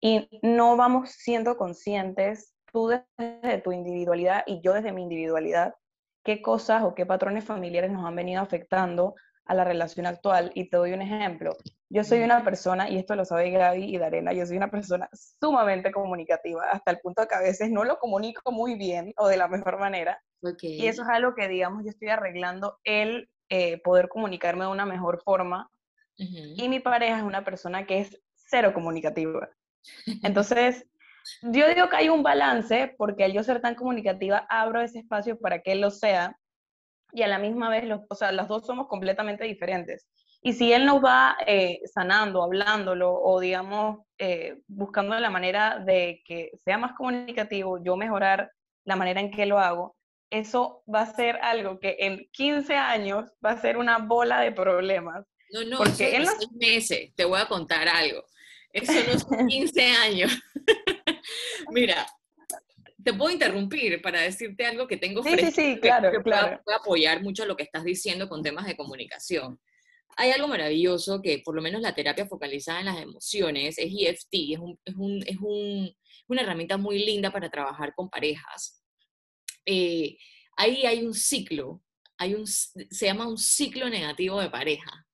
y 0.00 0.28
no 0.42 0.76
vamos 0.76 1.10
siendo 1.10 1.56
conscientes, 1.56 2.54
tú 2.72 2.88
desde 2.88 3.58
tu 3.62 3.72
individualidad 3.72 4.44
y 4.46 4.60
yo 4.62 4.74
desde 4.74 4.92
mi 4.92 5.02
individualidad, 5.02 5.74
qué 6.22 6.42
cosas 6.42 6.84
o 6.84 6.94
qué 6.94 7.06
patrones 7.06 7.44
familiares 7.44 7.90
nos 7.90 8.04
han 8.04 8.14
venido 8.14 8.42
afectando 8.42 9.14
a 9.50 9.54
la 9.54 9.64
relación 9.64 10.06
actual. 10.06 10.52
Y 10.54 10.70
te 10.70 10.76
doy 10.76 10.92
un 10.92 11.02
ejemplo. 11.02 11.56
Yo 11.88 12.04
soy 12.04 12.20
una 12.20 12.44
persona, 12.44 12.88
y 12.88 12.98
esto 12.98 13.16
lo 13.16 13.24
sabe 13.24 13.50
Gaby 13.50 13.84
y 13.84 13.98
Darena, 13.98 14.32
yo 14.32 14.46
soy 14.46 14.56
una 14.56 14.70
persona 14.70 15.08
sumamente 15.12 15.90
comunicativa, 15.90 16.70
hasta 16.70 16.92
el 16.92 17.00
punto 17.00 17.26
que 17.26 17.34
a 17.34 17.40
veces 17.40 17.68
no 17.68 17.82
lo 17.82 17.98
comunico 17.98 18.52
muy 18.52 18.76
bien 18.76 19.12
o 19.16 19.26
de 19.26 19.36
la 19.36 19.48
mejor 19.48 19.80
manera. 19.80 20.22
Y 20.62 20.86
eso 20.86 21.02
es 21.02 21.08
algo 21.08 21.34
que, 21.34 21.48
digamos, 21.48 21.82
yo 21.82 21.90
estoy 21.90 22.10
arreglando 22.10 22.78
el 22.84 23.28
eh, 23.48 23.80
poder 23.82 24.08
comunicarme 24.08 24.66
de 24.66 24.70
una 24.70 24.86
mejor 24.86 25.20
forma. 25.24 25.68
Y 26.16 26.68
mi 26.68 26.80
pareja 26.80 27.16
es 27.16 27.24
una 27.24 27.44
persona 27.44 27.86
que 27.86 28.00
es 28.00 28.22
cero 28.34 28.72
comunicativa. 28.72 29.48
Entonces, 30.22 30.86
yo 31.42 31.66
digo 31.66 31.88
que 31.88 31.96
hay 31.96 32.08
un 32.08 32.22
balance 32.22 32.94
porque 32.98 33.24
al 33.24 33.32
yo 33.32 33.42
ser 33.42 33.60
tan 33.60 33.74
comunicativa 33.74 34.46
abro 34.48 34.80
ese 34.80 35.00
espacio 35.00 35.40
para 35.40 35.60
que 35.60 35.72
él 35.72 35.80
lo 35.80 35.90
sea 35.90 36.36
y 37.12 37.22
a 37.22 37.28
la 37.28 37.38
misma 37.38 37.68
vez, 37.68 37.84
los, 37.84 38.00
o 38.08 38.14
sea, 38.14 38.32
las 38.32 38.48
dos 38.48 38.66
somos 38.66 38.86
completamente 38.88 39.44
diferentes. 39.44 40.06
Y 40.42 40.54
si 40.54 40.72
él 40.72 40.86
nos 40.86 41.04
va 41.04 41.36
eh, 41.46 41.80
sanando, 41.92 42.42
hablándolo 42.42 43.12
o 43.12 43.40
digamos 43.40 43.98
eh, 44.18 44.62
buscando 44.66 45.18
la 45.18 45.28
manera 45.28 45.78
de 45.78 46.22
que 46.24 46.50
sea 46.64 46.78
más 46.78 46.92
comunicativo, 46.96 47.82
yo 47.82 47.96
mejorar 47.96 48.50
la 48.84 48.96
manera 48.96 49.20
en 49.20 49.30
que 49.30 49.44
lo 49.44 49.58
hago, 49.58 49.96
eso 50.30 50.82
va 50.92 51.02
a 51.02 51.14
ser 51.14 51.36
algo 51.42 51.78
que 51.78 51.96
en 51.98 52.26
15 52.32 52.74
años 52.74 53.30
va 53.44 53.50
a 53.50 53.60
ser 53.60 53.76
una 53.76 53.98
bola 53.98 54.40
de 54.40 54.52
problemas. 54.52 55.26
No, 55.52 55.64
no, 55.64 55.78
porque 55.78 56.16
en 56.16 56.24
los 56.24 56.52
meses, 56.52 57.12
te 57.16 57.24
voy 57.24 57.40
a 57.40 57.48
contar 57.48 57.88
algo. 57.88 58.24
Eso 58.72 58.92
no 58.92 59.18
son 59.18 59.46
15 59.48 59.86
años. 59.90 60.38
Mira, 61.70 62.06
te 63.04 63.14
puedo 63.14 63.30
interrumpir 63.30 64.00
para 64.02 64.20
decirte 64.20 64.66
algo 64.66 64.86
que 64.86 64.96
tengo 64.96 65.22
sí, 65.22 65.36
sí, 65.38 65.50
sí, 65.50 65.78
claro, 65.80 66.10
que 66.10 66.22
claro. 66.22 66.60
Puedo 66.64 66.78
apoyar 66.78 67.22
mucho 67.22 67.44
lo 67.46 67.56
que 67.56 67.62
estás 67.62 67.84
diciendo 67.84 68.28
con 68.28 68.42
temas 68.42 68.66
de 68.66 68.76
comunicación. 68.76 69.60
Hay 70.16 70.30
algo 70.30 70.48
maravilloso 70.48 71.22
que 71.22 71.40
por 71.44 71.54
lo 71.54 71.62
menos 71.62 71.80
la 71.80 71.94
terapia 71.94 72.26
focalizada 72.26 72.80
en 72.80 72.86
las 72.86 73.00
emociones 73.00 73.78
es 73.78 73.92
EFT, 73.96 74.52
es, 74.52 74.58
un, 74.58 74.78
es, 74.84 74.94
un, 74.96 75.22
es 75.26 75.36
un, 75.40 75.96
una 76.28 76.42
herramienta 76.42 76.76
muy 76.76 77.04
linda 77.04 77.30
para 77.30 77.50
trabajar 77.50 77.94
con 77.94 78.10
parejas. 78.10 78.82
Eh, 79.64 80.16
ahí 80.56 80.84
hay 80.84 81.04
un 81.04 81.14
ciclo, 81.14 81.82
hay 82.18 82.34
un, 82.34 82.46
se 82.46 83.06
llama 83.06 83.28
un 83.28 83.38
ciclo 83.38 83.88
negativo 83.88 84.40
de 84.40 84.50
pareja. 84.50 85.06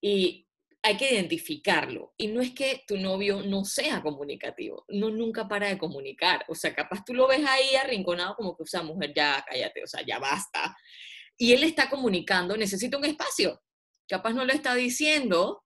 Y 0.00 0.43
hay 0.84 0.98
que 0.98 1.14
identificarlo. 1.14 2.12
Y 2.18 2.26
no 2.26 2.42
es 2.42 2.52
que 2.52 2.84
tu 2.86 2.98
novio 2.98 3.42
no 3.42 3.64
sea 3.64 4.02
comunicativo, 4.02 4.84
no 4.88 5.08
nunca 5.08 5.48
para 5.48 5.68
de 5.68 5.78
comunicar. 5.78 6.44
O 6.46 6.54
sea, 6.54 6.74
capaz 6.74 7.02
tú 7.06 7.14
lo 7.14 7.26
ves 7.26 7.42
ahí 7.46 7.74
arrinconado 7.74 8.36
como 8.36 8.54
que, 8.54 8.64
o 8.64 8.66
sea, 8.66 8.82
mujer, 8.82 9.14
ya 9.16 9.42
cállate, 9.48 9.82
o 9.82 9.86
sea, 9.86 10.02
ya 10.06 10.18
basta. 10.18 10.76
Y 11.38 11.52
él 11.52 11.64
está 11.64 11.88
comunicando, 11.88 12.54
necesita 12.54 12.98
un 12.98 13.06
espacio. 13.06 13.62
Capaz 14.06 14.34
no 14.34 14.44
lo 14.44 14.52
está 14.52 14.74
diciendo, 14.74 15.64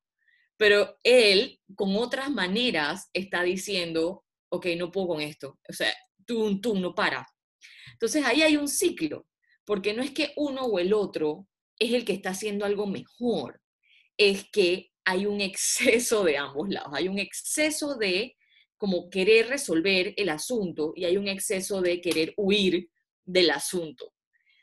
pero 0.56 0.96
él 1.02 1.60
con 1.74 1.96
otras 1.96 2.30
maneras 2.30 3.10
está 3.12 3.42
diciendo, 3.42 4.24
ok, 4.50 4.66
no 4.76 4.92
puedo 4.92 5.08
con 5.08 5.20
esto. 5.20 5.58
O 5.68 5.72
sea, 5.72 5.92
tú, 6.26 6.60
tú, 6.60 6.78
no 6.78 6.94
para. 6.94 7.26
Entonces 7.92 8.24
ahí 8.24 8.42
hay 8.42 8.56
un 8.56 8.68
ciclo, 8.68 9.26
porque 9.64 9.94
no 9.94 10.02
es 10.02 10.12
que 10.12 10.32
uno 10.36 10.62
o 10.62 10.78
el 10.78 10.94
otro 10.94 11.48
es 11.76 11.92
el 11.92 12.04
que 12.04 12.12
está 12.12 12.30
haciendo 12.30 12.64
algo 12.64 12.86
mejor, 12.86 13.60
es 14.16 14.48
que 14.52 14.92
hay 15.08 15.24
un 15.24 15.40
exceso 15.40 16.22
de 16.22 16.36
ambos 16.36 16.68
lados, 16.68 16.92
hay 16.92 17.08
un 17.08 17.18
exceso 17.18 17.96
de 17.96 18.36
como 18.76 19.08
querer 19.08 19.48
resolver 19.48 20.12
el 20.18 20.28
asunto 20.28 20.92
y 20.94 21.06
hay 21.06 21.16
un 21.16 21.28
exceso 21.28 21.80
de 21.80 22.00
querer 22.02 22.34
huir 22.36 22.90
del 23.24 23.50
asunto. 23.50 24.12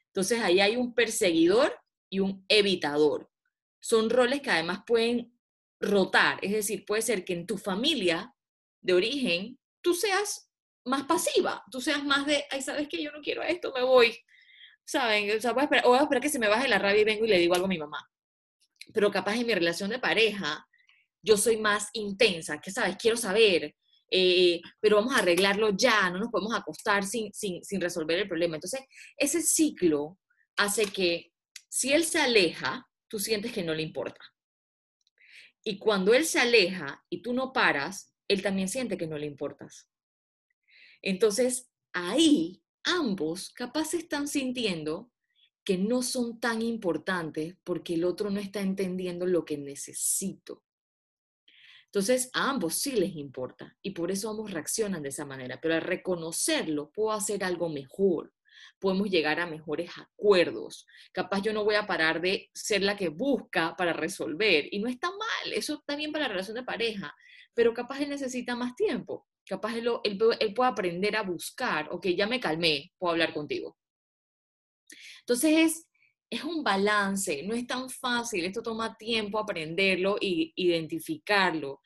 Entonces 0.08 0.40
ahí 0.42 0.60
hay 0.60 0.76
un 0.76 0.94
perseguidor 0.94 1.76
y 2.12 2.20
un 2.20 2.46
evitador. 2.48 3.30
Son 3.80 4.10
roles 4.10 4.42
que 4.42 4.52
además 4.52 4.84
pueden 4.86 5.34
rotar, 5.80 6.38
es 6.44 6.52
decir, 6.52 6.86
puede 6.86 7.02
ser 7.02 7.26
que 7.26 7.34
en 7.34 7.48
tu 7.48 7.58
familia 7.58 8.34
de 8.82 8.94
origen 8.94 9.60
tú 9.82 9.96
seas 9.96 10.50
más 10.86 11.04
pasiva, 11.06 11.64
tú 11.72 11.82
seas 11.82 12.04
más 12.04 12.28
de, 12.28 12.46
ay, 12.52 12.62
¿sabes 12.62 12.88
qué? 12.88 13.02
Yo 13.02 13.12
no 13.12 13.22
quiero 13.22 13.42
esto, 13.42 13.74
me 13.74 13.84
voy. 13.84 14.16
¿Saben? 14.86 15.24
O 15.24 15.54
voy 15.54 15.62
a 15.62 15.64
esperar, 15.64 15.86
o 15.86 15.90
voy 15.90 15.98
a 15.98 16.04
esperar 16.04 16.22
que 16.22 16.30
se 16.30 16.40
me 16.40 16.48
baje 16.48 16.68
la 16.68 16.78
rabia 16.78 17.02
y 17.02 17.06
vengo 17.06 17.26
y 17.26 17.30
le 17.30 17.40
digo 17.40 17.56
algo 17.56 17.66
a 17.66 17.70
mi 17.70 17.80
mamá 17.80 18.08
pero 18.94 19.12
capaz 19.12 19.36
en 19.36 19.48
mi 19.48 19.54
relación 19.54 19.90
de 19.90 20.00
pareja 20.00 20.66
yo 21.22 21.38
soy 21.38 21.58
más 21.58 21.90
intensa, 21.94 22.62
que 22.62 22.70
sabes, 22.70 22.98
quiero 22.98 23.18
saber, 23.18 23.76
eh, 24.12 24.62
pero 24.80 24.98
vamos 24.98 25.16
a 25.16 25.20
arreglarlo 25.20 25.72
ya, 25.76 26.10
no 26.10 26.20
nos 26.20 26.30
podemos 26.30 26.54
acostar 26.54 27.04
sin, 27.04 27.34
sin, 27.34 27.64
sin 27.64 27.82
resolver 27.82 28.20
el 28.20 28.28
problema. 28.28 28.56
Entonces, 28.56 28.82
ese 29.18 29.42
ciclo 29.42 30.20
hace 30.56 30.86
que 30.86 31.32
si 31.68 31.94
él 31.94 32.06
se 32.06 32.20
aleja, 32.20 32.88
tú 33.08 33.18
sientes 33.20 33.52
que 33.52 33.64
no 33.64 33.74
le 33.74 33.82
importa. 33.82 34.22
Y 35.64 35.80
cuando 35.80 36.14
él 36.14 36.26
se 36.26 36.40
aleja 36.40 37.04
y 37.10 37.24
tú 37.24 37.34
no 37.34 37.52
paras, 37.52 38.14
él 38.28 38.44
también 38.44 38.70
siente 38.70 38.98
que 38.98 39.08
no 39.08 39.18
le 39.18 39.26
importas. 39.26 39.90
Entonces, 41.02 41.72
ahí 41.92 42.62
ambos 42.84 43.50
capaz 43.50 43.96
están 43.96 44.28
sintiendo 44.28 45.12
que 45.66 45.78
no 45.80 46.04
son 46.04 46.40
tan 46.40 46.62
importantes 46.62 47.56
porque 47.64 47.96
el 47.96 48.06
otro 48.06 48.30
no 48.30 48.40
está 48.40 48.62
entendiendo 48.62 49.26
lo 49.26 49.44
que 49.44 49.58
necesito. 49.58 50.64
Entonces, 51.86 52.30
a 52.34 52.52
ambos 52.52 52.76
sí 52.76 52.92
les 52.92 53.16
importa 53.16 53.76
y 53.82 53.92
por 53.92 54.12
eso 54.12 54.30
ambos 54.30 54.52
reaccionan 54.52 55.02
de 55.02 55.10
esa 55.10 55.26
manera, 55.26 55.60
pero 55.60 55.74
al 55.74 55.82
reconocerlo 55.82 56.92
puedo 56.92 57.12
hacer 57.14 57.44
algo 57.44 57.70
mejor, 57.70 58.32
podemos 58.80 59.10
llegar 59.10 59.40
a 59.40 59.48
mejores 59.48 59.90
acuerdos. 59.98 60.86
Capaz 61.12 61.42
yo 61.42 61.52
no 61.52 61.64
voy 61.64 61.76
a 61.76 61.88
parar 61.88 62.22
de 62.22 62.50
ser 62.54 62.84
la 62.84 62.96
que 62.96 63.10
busca 63.10 63.76
para 63.76 63.94
resolver 63.94 64.68
y 64.72 64.80
no 64.80 64.88
está 64.88 65.10
mal, 65.10 65.54
eso 65.54 65.76
está 65.76 65.96
bien 65.96 66.12
para 66.12 66.26
la 66.26 66.34
relación 66.34 66.56
de 66.56 66.64
pareja, 66.64 67.16
pero 67.54 67.74
capaz 67.74 68.02
él 68.02 68.10
necesita 68.10 68.56
más 68.56 68.76
tiempo, 68.76 69.26
capaz 69.46 69.76
él, 69.78 69.90
él, 70.04 70.54
puede 70.54 70.70
aprender 70.70 71.16
a 71.16 71.24
buscar, 71.24 71.88
ok, 71.92 72.08
ya 72.08 72.28
me 72.28 72.42
calmé, 72.42 72.92
puedo 72.98 73.14
hablar 73.14 73.34
contigo 73.34 73.78
entonces 75.28 75.88
es, 76.30 76.44
un 76.44 76.64
balance, 76.64 77.42
no 77.44 77.56
es 77.56 77.66
tan 77.66 77.90
fácil, 77.90 78.46
esto 78.46 78.62
toma 78.62 78.96
tiempo 78.96 79.40
aprenderlo 79.40 80.18
e 80.22 80.52
identificarlo. 80.56 81.82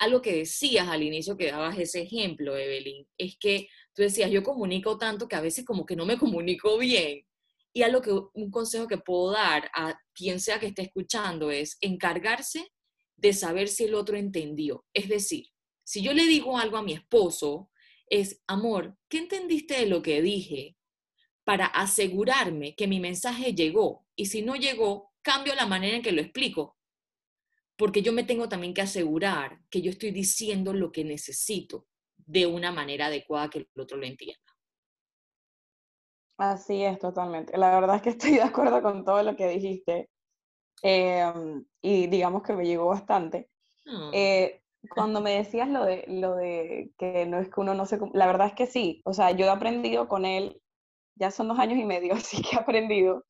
Algo 0.00 0.20
que 0.20 0.36
decías 0.38 0.88
al 0.88 1.02
inicio 1.02 1.36
que 1.36 1.50
dabas 1.50 1.78
ese 1.78 2.02
ejemplo, 2.02 2.56
Evelyn, 2.56 3.06
es 3.18 3.36
que 3.38 3.68
tú 3.94 4.02
decías, 4.02 4.30
yo 4.30 4.42
comunico 4.42 4.96
tanto 4.98 5.28
que 5.28 5.36
a 5.36 5.40
veces 5.40 5.64
como 5.64 5.86
que 5.86 5.94
no 5.94 6.06
me 6.06 6.18
comunico 6.18 6.78
bien. 6.78 7.24
Y 7.72 7.82
algo 7.82 8.00
que 8.00 8.10
un 8.10 8.50
consejo 8.50 8.88
que 8.88 8.98
puedo 8.98 9.32
dar 9.32 9.70
a 9.74 9.96
quien 10.12 10.40
sea 10.40 10.58
que 10.58 10.66
esté 10.66 10.82
escuchando 10.82 11.50
es 11.52 11.76
encargarse 11.80 12.72
de 13.16 13.32
saber 13.32 13.68
si 13.68 13.84
el 13.84 13.94
otro 13.94 14.16
entendió. 14.16 14.84
Es 14.94 15.08
decir, 15.08 15.46
si 15.84 16.02
yo 16.02 16.12
le 16.12 16.26
digo 16.26 16.58
algo 16.58 16.78
a 16.78 16.82
mi 16.82 16.94
esposo, 16.94 17.70
es, 18.06 18.42
amor, 18.48 18.96
¿qué 19.08 19.18
entendiste 19.18 19.74
de 19.74 19.86
lo 19.86 20.02
que 20.02 20.22
dije? 20.22 20.76
Para 21.50 21.66
asegurarme 21.66 22.76
que 22.76 22.86
mi 22.86 23.00
mensaje 23.00 23.52
llegó. 23.52 24.04
Y 24.14 24.26
si 24.26 24.40
no 24.40 24.54
llegó, 24.54 25.10
cambio 25.20 25.52
la 25.56 25.66
manera 25.66 25.96
en 25.96 26.02
que 26.02 26.12
lo 26.12 26.20
explico. 26.20 26.76
Porque 27.76 28.02
yo 28.02 28.12
me 28.12 28.22
tengo 28.22 28.48
también 28.48 28.72
que 28.72 28.82
asegurar 28.82 29.58
que 29.68 29.82
yo 29.82 29.90
estoy 29.90 30.12
diciendo 30.12 30.72
lo 30.72 30.92
que 30.92 31.02
necesito 31.02 31.88
de 32.18 32.46
una 32.46 32.70
manera 32.70 33.06
adecuada 33.06 33.50
que 33.50 33.58
el 33.58 33.68
otro 33.76 33.96
lo 33.96 34.06
entienda. 34.06 34.38
Así 36.38 36.84
es, 36.84 37.00
totalmente. 37.00 37.58
La 37.58 37.80
verdad 37.80 37.96
es 37.96 38.02
que 38.02 38.10
estoy 38.10 38.34
de 38.34 38.42
acuerdo 38.42 38.80
con 38.80 39.04
todo 39.04 39.20
lo 39.24 39.34
que 39.34 39.48
dijiste. 39.48 40.08
Em, 40.82 41.64
y 41.82 42.06
digamos 42.06 42.44
que 42.44 42.52
me 42.52 42.64
llegó 42.64 42.86
bastante. 42.86 43.50
Eh, 44.12 44.62
cuando 44.94 45.20
me 45.20 45.32
decías 45.32 45.68
lo 45.68 45.84
de, 45.84 46.04
lo 46.06 46.36
de 46.36 46.92
que 46.96 47.26
no 47.26 47.40
es 47.40 47.48
que 47.48 47.60
uno 47.60 47.74
no 47.74 47.86
se... 47.86 47.98
La 48.12 48.28
verdad 48.28 48.46
es 48.46 48.54
que 48.54 48.68
sí, 48.68 49.02
o 49.04 49.12
sea, 49.12 49.32
yo 49.32 49.46
he 49.46 49.50
aprendido 49.50 50.06
con 50.06 50.24
él, 50.24 50.62
ya 51.20 51.30
son 51.30 51.48
dos 51.48 51.58
años 51.58 51.78
y 51.78 51.84
medio, 51.84 52.14
así 52.14 52.42
que 52.42 52.56
he 52.56 52.58
aprendido 52.58 53.24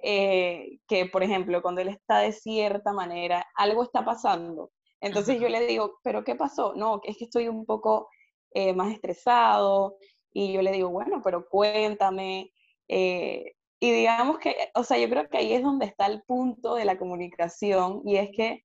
eh, 0.00 0.78
que, 0.86 1.06
por 1.06 1.22
ejemplo, 1.22 1.60
cuando 1.62 1.80
él 1.80 1.88
está 1.88 2.20
de 2.20 2.32
cierta 2.32 2.92
manera, 2.92 3.46
algo 3.56 3.82
está 3.82 4.04
pasando. 4.04 4.70
Entonces 5.00 5.40
yo 5.40 5.48
le 5.48 5.66
digo, 5.66 5.98
¿pero 6.02 6.24
qué 6.24 6.34
pasó? 6.34 6.74
No, 6.74 7.00
es 7.04 7.16
que 7.16 7.24
estoy 7.24 7.48
un 7.48 7.64
poco 7.64 8.08
eh, 8.52 8.72
más 8.74 8.92
estresado. 8.92 9.96
Y 10.32 10.52
yo 10.52 10.62
le 10.62 10.72
digo, 10.72 10.90
bueno, 10.90 11.20
pero 11.22 11.48
cuéntame. 11.48 12.52
Eh, 12.88 13.54
y 13.80 13.92
digamos 13.92 14.38
que, 14.38 14.56
o 14.74 14.84
sea, 14.84 14.98
yo 14.98 15.08
creo 15.08 15.28
que 15.28 15.38
ahí 15.38 15.52
es 15.52 15.62
donde 15.62 15.86
está 15.86 16.06
el 16.06 16.22
punto 16.22 16.74
de 16.74 16.84
la 16.84 16.98
comunicación 16.98 18.02
y 18.04 18.16
es 18.16 18.30
que 18.34 18.64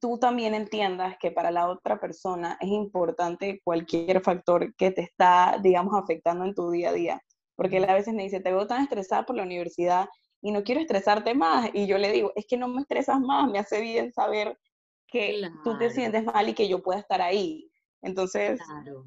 tú 0.00 0.18
también 0.18 0.54
entiendas 0.54 1.18
que 1.18 1.30
para 1.30 1.50
la 1.50 1.68
otra 1.68 2.00
persona 2.00 2.56
es 2.60 2.68
importante 2.70 3.60
cualquier 3.62 4.22
factor 4.22 4.74
que 4.74 4.90
te 4.90 5.02
está, 5.02 5.58
digamos, 5.62 5.92
afectando 5.94 6.46
en 6.46 6.54
tu 6.54 6.70
día 6.70 6.88
a 6.88 6.92
día. 6.94 7.22
Porque 7.60 7.76
él 7.76 7.84
a 7.84 7.92
veces 7.92 8.14
me 8.14 8.22
dice, 8.22 8.40
te 8.40 8.50
veo 8.50 8.66
tan 8.66 8.84
estresada 8.84 9.26
por 9.26 9.36
la 9.36 9.42
universidad 9.42 10.08
y 10.40 10.50
no 10.50 10.64
quiero 10.64 10.80
estresarte 10.80 11.34
más. 11.34 11.68
Y 11.74 11.86
yo 11.86 11.98
le 11.98 12.10
digo, 12.10 12.32
es 12.34 12.46
que 12.46 12.56
no 12.56 12.68
me 12.68 12.80
estresas 12.80 13.20
más, 13.20 13.50
me 13.50 13.58
hace 13.58 13.82
bien 13.82 14.10
saber 14.14 14.58
que 15.06 15.42
tú 15.62 15.76
te 15.76 15.90
sientes 15.90 16.24
mal 16.24 16.48
y 16.48 16.54
que 16.54 16.70
yo 16.70 16.82
pueda 16.82 17.00
estar 17.00 17.20
ahí. 17.20 17.70
Entonces, 18.00 18.58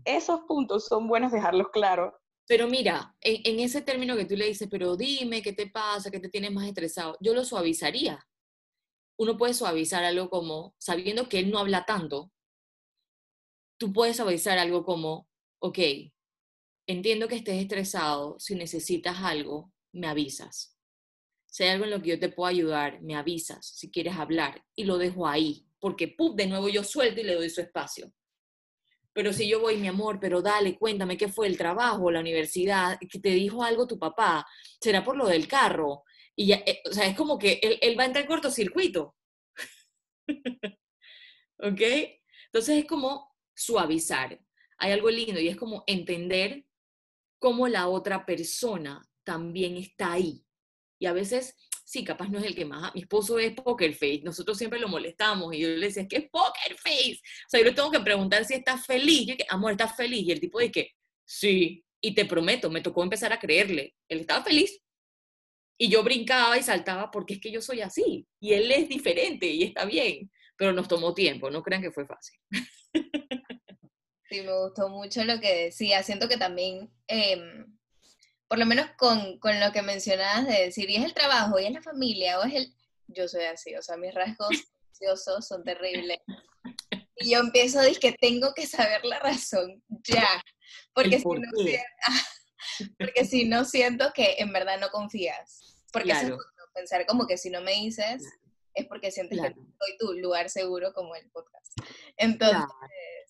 esos 0.06 0.42
puntos 0.42 0.86
son 0.86 1.08
buenos 1.08 1.32
dejarlos 1.32 1.70
claros. 1.70 2.14
Pero 2.46 2.68
mira, 2.68 3.16
en, 3.22 3.60
ese 3.60 3.82
término 3.82 4.16
que 4.16 4.26
tú 4.26 4.36
le 4.36 4.46
dices, 4.46 4.68
pero 4.70 4.96
dime 4.98 5.42
qué 5.42 5.54
te 5.54 5.66
pasa, 5.66 6.12
qué 6.12 6.20
te 6.20 6.30
tienes 6.30 6.52
más 6.52 6.68
estresado, 6.68 7.18
yo 7.22 7.34
lo 7.34 7.46
suavizaría. 7.46 8.24
Uno 9.18 9.36
puede 9.36 9.56
suavizar 9.56 10.04
algo 10.04 10.30
como, 10.30 10.76
sabiendo 10.78 11.28
que 11.28 11.40
él 11.40 11.50
no 11.50 11.58
habla 11.58 11.86
tanto, 11.86 12.32
tú 13.80 13.92
puedes 13.92 14.18
suavizar 14.18 14.60
algo 14.60 14.86
como, 14.86 15.28
ok, 15.58 15.80
entiendo 16.88 17.28
que 17.28 17.36
estés 17.36 17.62
estresado, 17.62 18.38
si 18.40 18.56
necesitas 18.56 19.18
algo, 19.20 19.72
me 19.92 20.08
avisas 20.08 20.74
si 21.54 21.62
hay 21.62 21.70
algo 21.70 21.86
en 21.86 21.92
lo 21.92 22.02
que 22.02 22.10
yo 22.10 22.20
te 22.20 22.30
puedo 22.30 22.50
ayudar, 22.50 23.00
me 23.04 23.16
avisas 23.16 23.64
si 23.64 23.92
quieres 23.92 24.16
hablar 24.16 24.66
y 24.76 24.86
lo 24.86 24.98
dejo 24.98 25.28
ahí, 25.28 25.68
porque 25.80 26.08
¡pum! 26.08 26.36
de 26.36 26.48
nuevo 26.48 26.68
yo 26.68 26.84
suelto 26.84 27.22
y 27.22 27.26
le 27.26 27.36
doy 27.36 27.48
su 27.52 27.62
espacio. 27.62 28.12
Pero 29.14 29.32
si 29.32 29.48
yo 29.48 29.60
voy, 29.60 29.78
mi 29.78 29.88
amor, 29.88 30.20
pero 30.20 30.42
dale, 30.42 30.76
cuéntame 30.76 31.16
qué 31.16 31.28
fue 31.28 31.46
el 31.46 31.56
trabajo, 31.56 32.10
la 32.10 32.22
universidad, 32.22 32.98
que 33.08 33.20
te 33.20 33.30
dijo 33.30 33.64
algo 33.64 33.86
tu 33.86 34.00
papá, 34.00 34.48
será 34.82 35.04
por 35.04 35.16
lo 35.16 35.28
del 35.28 35.48
carro. 35.48 36.02
Y 36.36 36.48
ya, 36.48 36.56
eh, 36.66 36.82
o 36.90 36.92
sea, 36.92 37.06
es 37.06 37.16
como 37.16 37.38
que 37.38 37.60
él, 37.62 37.78
él 37.84 38.00
va 38.00 38.02
a 38.02 38.08
entrar 38.08 38.24
en 38.24 38.30
cortocircuito. 38.30 39.16
¿Ok? 41.60 41.82
Entonces 42.46 42.80
es 42.80 42.86
como 42.86 43.32
suavizar. 43.54 44.42
Hay 44.80 44.92
algo 44.92 45.12
lindo 45.12 45.40
y 45.40 45.50
es 45.50 45.56
como 45.56 45.84
entender 45.86 46.66
cómo 47.44 47.68
la 47.68 47.90
otra 47.90 48.26
persona 48.26 49.06
también 49.26 49.76
está 49.76 50.14
ahí 50.14 50.46
y 50.98 51.08
a 51.08 51.12
veces, 51.12 51.58
sí, 51.84 52.06
capaz 52.06 52.30
no 52.30 52.40
es 52.40 52.46
el 52.46 52.56
que 52.56 52.64
más, 52.64 52.96
mi 52.96 53.02
esposo 53.02 53.38
es 53.38 53.52
poker 53.52 53.94
face, 53.94 54.22
nosotros 54.24 54.58
siempre 54.58 54.80
lo 54.80 54.88
molestamos 54.88 55.54
y 55.54 55.60
yo 55.60 55.68
le 55.68 55.88
decía, 55.88 56.08
¿qué 56.08 56.16
es 56.16 56.30
poker 56.30 56.78
face? 56.78 57.20
O 57.22 57.50
sea, 57.50 57.60
yo 57.60 57.66
le 57.66 57.74
tengo 57.74 57.92
que 57.92 58.00
preguntar 58.00 58.46
si 58.46 58.54
está 58.54 58.78
feliz, 58.78 59.28
yo 59.28 59.36
que, 59.36 59.46
amor, 59.50 59.74
¿estás 59.74 59.94
feliz? 59.94 60.26
Y 60.26 60.32
el 60.32 60.40
tipo 60.40 60.58
dice 60.60 60.72
que, 60.72 60.92
sí, 61.26 61.84
y 62.00 62.16
te 62.16 62.24
prometo, 62.24 62.70
me 62.70 62.80
tocó 62.80 63.04
empezar 63.04 63.34
a 63.34 63.40
creerle, 63.40 63.94
él 64.08 64.22
estaba 64.22 64.42
feliz. 64.42 64.80
Y 65.78 65.90
yo 65.90 66.02
brincaba 66.02 66.58
y 66.58 66.64
saltaba 66.64 67.12
porque 67.12 67.34
es 67.34 67.42
que 67.42 67.52
yo 67.52 67.62
soy 67.62 67.82
así, 67.82 68.26
y 68.40 68.54
él 68.54 68.72
es 68.72 68.88
diferente 68.88 69.48
y 69.48 69.64
está 69.64 69.84
bien, 69.84 70.32
pero 70.56 70.72
nos 70.72 70.88
tomó 70.88 71.14
tiempo, 71.14 71.52
no 71.52 71.62
crean 71.62 71.82
que 71.82 71.92
fue 71.92 72.06
fácil. 72.06 72.40
Sí, 74.30 74.42
me 74.42 74.58
gustó 74.58 74.90
mucho 74.90 75.24
lo 75.24 75.40
que 75.40 75.66
decía. 75.66 76.04
Siento 76.04 76.28
que 76.28 76.38
también 76.38 76.92
em, 77.08 77.78
por 78.54 78.60
lo 78.60 78.66
menos 78.68 78.88
con, 78.98 79.40
con, 79.40 79.60
lo 79.60 79.72
que 79.72 79.82
mencionabas 79.82 80.46
de 80.46 80.66
decir, 80.66 80.88
y 80.88 80.96
es 80.98 81.04
el 81.04 81.16
trabajo, 81.16 81.60
y 81.60 81.66
es 81.66 81.72
la 81.72 81.82
familia, 81.82 82.40
o 82.40 82.44
es 82.44 82.54
el... 82.54 82.74
Yo 83.08 83.28
soy 83.28 83.46
así, 83.46 83.76
o 83.76 83.82
sea, 83.82 83.98
mis 83.98 84.14
rasgos 84.14 84.50
ansiosos 84.90 85.48
son 85.48 85.64
terribles. 85.64 86.20
Y 87.16 87.32
yo 87.32 87.40
empiezo 87.40 87.80
a 87.80 87.82
decir 87.82 88.00
que 88.00 88.12
tengo 88.12 88.54
que 88.54 88.68
saber 88.68 89.04
la 89.06 89.18
razón 89.18 89.84
ya, 90.04 90.44
porque 90.94 91.18
si, 91.18 91.28
no, 91.28 91.42
porque 93.00 93.26
si 93.26 93.46
no 93.46 93.66
siento 93.66 94.12
que 94.14 94.36
en 94.38 94.54
verdad 94.54 94.80
no 94.80 94.90
confías. 94.90 95.86
Porque 95.92 96.10
claro. 96.10 96.38
pensar 96.76 97.08
como 97.08 97.26
que 97.26 97.38
si 97.38 97.50
no 97.50 97.62
me 97.62 97.72
dices, 97.72 98.24
es 98.76 98.86
porque 98.86 99.12
sientes 99.12 99.40
que 99.40 99.54
soy 99.54 99.98
tu 100.00 100.14
lugar 100.14 100.52
seguro 100.52 100.94
como 100.94 101.16
el 101.16 101.30
podcast. 101.32 101.74
Entonces, 102.18 102.62
eh, 102.62 103.23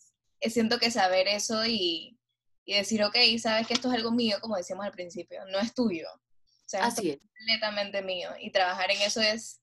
siento 0.50 0.80
que 0.80 0.92
saber 0.92 1.28
eso 1.28 1.66
y, 1.66 2.18
y 2.66 2.76
decir, 2.76 3.04
ok, 3.04 3.16
sabes 3.40 3.68
que 3.68 3.74
esto 3.74 3.90
es 3.90 3.96
algo 3.96 4.12
mío, 4.12 4.38
como 4.42 4.58
decíamos 4.58 4.86
al 4.86 4.92
principio, 4.92 5.44
no 5.52 5.60
es 5.60 5.74
tuyo. 5.74 6.08
O 6.14 6.70
sea, 6.70 6.86
Así 6.86 7.12
es, 7.12 7.20
completamente 7.20 8.02
mío. 8.02 8.30
Y 8.40 8.52
trabajar 8.52 8.92
en 8.92 9.02
eso 9.02 9.22
es 9.22 9.62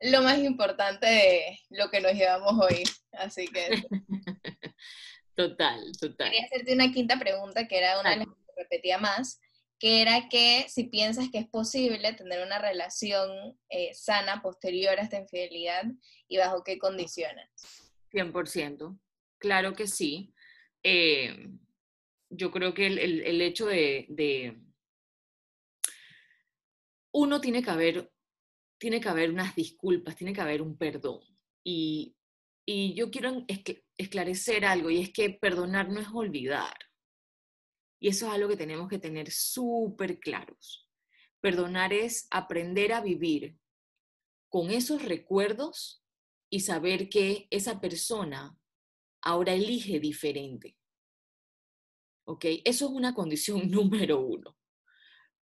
lo 0.00 0.22
más 0.22 0.38
importante 0.38 1.06
de 1.06 1.58
lo 1.70 1.90
que 1.90 2.00
nos 2.00 2.12
llevamos 2.12 2.52
hoy. 2.64 2.84
Así 3.12 3.46
que... 3.48 3.82
total, 5.34 5.92
total. 5.98 6.30
Quería 6.30 6.46
hacerte 6.46 6.74
una 6.74 6.92
quinta 6.92 7.18
pregunta, 7.18 7.66
que 7.66 7.78
era 7.78 8.00
una 8.00 8.10
de 8.10 8.16
las 8.18 8.26
que 8.26 8.52
repetía 8.56 8.98
más, 8.98 9.40
que 9.78 10.02
era 10.02 10.28
que 10.28 10.66
si 10.68 10.84
piensas 10.84 11.28
que 11.30 11.38
es 11.38 11.48
posible 11.48 12.12
tener 12.14 12.44
una 12.44 12.58
relación 12.58 13.58
eh, 13.68 13.92
sana 13.94 14.40
posterior 14.40 14.98
a 14.98 15.02
esta 15.02 15.18
infidelidad 15.18 15.84
y 16.28 16.38
bajo 16.38 16.62
qué 16.62 16.78
condiciones. 16.78 17.48
100%, 18.12 18.98
claro 19.38 19.72
que 19.74 19.86
sí. 19.86 20.34
Eh, 20.82 21.48
yo 22.30 22.50
creo 22.50 22.74
que 22.74 22.86
el, 22.86 23.40
hecho 23.40 23.66
de, 23.66 24.56
uno 27.12 27.40
tiene 27.40 27.62
que 27.62 27.70
haber, 27.70 28.12
tiene 28.78 29.00
que 29.00 29.08
haber 29.08 29.30
unas 29.30 29.54
disculpas, 29.54 30.16
tiene 30.16 30.32
que 30.32 30.40
haber 30.40 30.62
un 30.62 30.76
perdón. 30.76 31.20
Y, 31.64 32.14
yo 32.66 33.12
quiero 33.12 33.44
esclarecer 33.96 34.64
algo, 34.64 34.90
y 34.90 35.00
es 35.00 35.12
que 35.12 35.30
perdonar 35.30 35.88
no 35.88 36.00
es 36.00 36.08
olvidar. 36.12 36.76
Y 38.00 38.08
eso 38.08 38.26
es 38.26 38.32
algo 38.32 38.48
que 38.48 38.56
tenemos 38.56 38.88
que 38.88 38.98
tener 38.98 39.30
súper 39.30 40.18
claros. 40.18 40.90
Perdonar 41.40 41.92
es 41.92 42.26
aprender 42.30 42.92
a 42.92 43.00
vivir 43.00 43.56
con 44.48 44.70
esos 44.70 45.04
recuerdos 45.04 46.02
y 46.50 46.60
saber 46.60 47.08
que 47.08 47.46
esa 47.50 47.80
persona 47.80 48.58
ahora 49.26 49.52
elige 49.54 49.98
diferente. 50.00 50.76
¿ok? 52.26 52.44
Eso 52.64 52.86
es 52.86 52.90
una 52.92 53.14
condición 53.14 53.70
número 53.70 54.20
uno. 54.20 54.56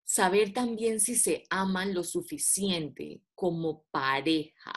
Saber 0.03 0.53
también 0.53 0.99
si 0.99 1.15
se 1.15 1.43
aman 1.49 1.93
lo 1.93 2.03
suficiente 2.03 3.21
como 3.33 3.85
pareja, 3.91 4.73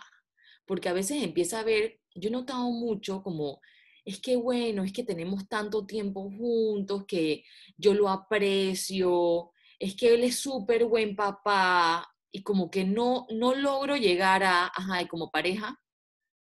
porque 0.66 0.88
a 0.88 0.94
veces 0.94 1.22
empieza 1.22 1.60
a 1.60 1.64
ver, 1.64 2.00
yo 2.14 2.28
he 2.28 2.32
notado 2.32 2.70
mucho 2.70 3.22
como, 3.22 3.60
es 4.04 4.20
que 4.20 4.36
bueno, 4.36 4.84
es 4.84 4.92
que 4.92 5.04
tenemos 5.04 5.46
tanto 5.48 5.86
tiempo 5.86 6.30
juntos 6.30 7.04
que 7.06 7.44
yo 7.76 7.92
lo 7.92 8.08
aprecio, 8.08 9.52
es 9.78 9.94
que 9.94 10.14
él 10.14 10.24
es 10.24 10.36
súper 10.38 10.86
buen 10.86 11.14
papá 11.14 12.08
y 12.32 12.42
como 12.42 12.70
que 12.70 12.84
no, 12.84 13.26
no 13.30 13.54
logro 13.54 13.96
llegar 13.96 14.42
a, 14.44 14.66
ajá, 14.66 15.06
como 15.08 15.30
pareja, 15.30 15.78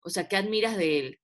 o 0.03 0.09
sea, 0.09 0.27
¿qué 0.27 0.37
admiras 0.37 0.77
de 0.79 0.99
él? 0.99 1.20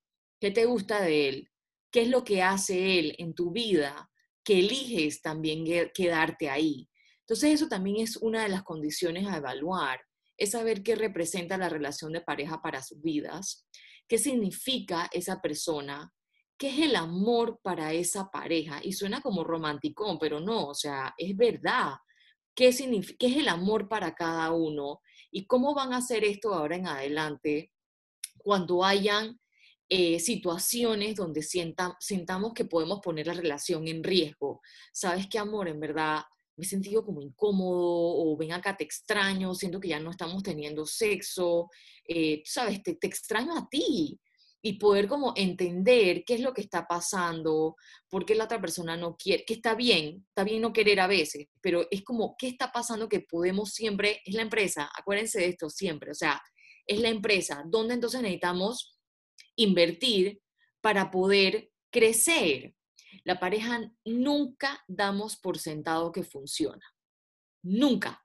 ¿Qué 0.46 0.52
te 0.52 0.64
gusta 0.64 1.02
de 1.02 1.28
él? 1.28 1.50
¿Qué 1.90 2.02
es 2.02 2.08
lo 2.08 2.22
que 2.22 2.40
hace 2.40 3.00
él 3.00 3.16
en 3.18 3.34
tu 3.34 3.50
vida? 3.50 4.08
que 4.44 4.60
eliges 4.60 5.20
también 5.20 5.64
quedarte 5.92 6.48
ahí. 6.48 6.88
Entonces 7.22 7.54
eso 7.54 7.66
también 7.66 7.96
es 7.96 8.16
una 8.16 8.44
de 8.44 8.48
las 8.48 8.62
condiciones 8.62 9.26
a 9.26 9.38
evaluar, 9.38 9.98
es 10.36 10.52
saber 10.52 10.84
qué 10.84 10.94
representa 10.94 11.58
la 11.58 11.68
relación 11.68 12.12
de 12.12 12.20
pareja 12.20 12.62
para 12.62 12.80
sus 12.80 13.02
vidas, 13.02 13.66
qué 14.06 14.18
significa 14.18 15.10
esa 15.12 15.42
persona, 15.42 16.14
qué 16.56 16.68
es 16.68 16.78
el 16.78 16.94
amor 16.94 17.58
para 17.60 17.92
esa 17.92 18.30
pareja. 18.30 18.78
Y 18.84 18.92
suena 18.92 19.20
como 19.20 19.42
romántico, 19.42 20.16
pero 20.20 20.38
no, 20.38 20.68
o 20.68 20.74
sea, 20.74 21.12
es 21.18 21.36
verdad. 21.36 21.94
¿Qué, 22.54 22.70
¿Qué 23.18 23.26
es 23.26 23.36
el 23.36 23.48
amor 23.48 23.88
para 23.88 24.14
cada 24.14 24.52
uno? 24.52 25.00
¿Y 25.32 25.48
cómo 25.48 25.74
van 25.74 25.92
a 25.92 25.96
hacer 25.96 26.22
esto 26.22 26.54
ahora 26.54 26.76
en 26.76 26.86
adelante 26.86 27.72
cuando 28.38 28.84
hayan 28.84 29.40
eh, 29.88 30.18
situaciones 30.18 31.14
donde 31.14 31.42
sienta, 31.42 31.96
sintamos 32.00 32.52
que 32.54 32.64
podemos 32.64 33.00
poner 33.00 33.26
la 33.26 33.34
relación 33.34 33.86
en 33.88 34.02
riesgo. 34.02 34.60
¿Sabes 34.92 35.26
qué, 35.28 35.38
amor? 35.38 35.68
En 35.68 35.80
verdad 35.80 36.22
me 36.56 36.64
he 36.64 36.68
sentido 36.68 37.04
como 37.04 37.20
incómodo 37.20 38.16
o 38.16 38.36
ven 38.36 38.52
acá, 38.52 38.76
te 38.76 38.84
extraño, 38.84 39.54
siento 39.54 39.78
que 39.78 39.88
ya 39.88 40.00
no 40.00 40.10
estamos 40.10 40.42
teniendo 40.42 40.86
sexo, 40.86 41.68
eh, 42.08 42.42
¿sabes? 42.44 42.82
Te, 42.82 42.94
te 42.94 43.06
extraño 43.06 43.56
a 43.56 43.68
ti 43.68 44.18
y 44.62 44.72
poder 44.74 45.06
como 45.06 45.32
entender 45.36 46.24
qué 46.24 46.34
es 46.34 46.40
lo 46.40 46.52
que 46.52 46.62
está 46.62 46.88
pasando, 46.88 47.76
por 48.08 48.24
qué 48.24 48.34
la 48.34 48.44
otra 48.44 48.60
persona 48.60 48.96
no 48.96 49.16
quiere, 49.16 49.44
que 49.44 49.54
está 49.54 49.74
bien, 49.76 50.24
está 50.28 50.42
bien 50.42 50.62
no 50.62 50.72
querer 50.72 50.98
a 50.98 51.06
veces, 51.06 51.46
pero 51.60 51.86
es 51.90 52.02
como, 52.02 52.34
¿qué 52.36 52.48
está 52.48 52.72
pasando 52.72 53.08
que 53.08 53.20
podemos 53.20 53.72
siempre, 53.72 54.22
es 54.24 54.34
la 54.34 54.42
empresa, 54.42 54.90
acuérdense 54.98 55.38
de 55.38 55.48
esto 55.50 55.70
siempre, 55.70 56.10
o 56.10 56.14
sea, 56.14 56.42
es 56.86 57.00
la 57.00 57.10
empresa, 57.10 57.62
donde 57.68 57.94
entonces 57.94 58.22
necesitamos 58.22 58.95
invertir 59.56 60.40
para 60.80 61.10
poder 61.10 61.70
crecer. 61.90 62.74
La 63.24 63.40
pareja 63.40 63.92
nunca 64.04 64.84
damos 64.86 65.36
por 65.36 65.58
sentado 65.58 66.12
que 66.12 66.22
funciona. 66.22 66.84
Nunca. 67.62 68.24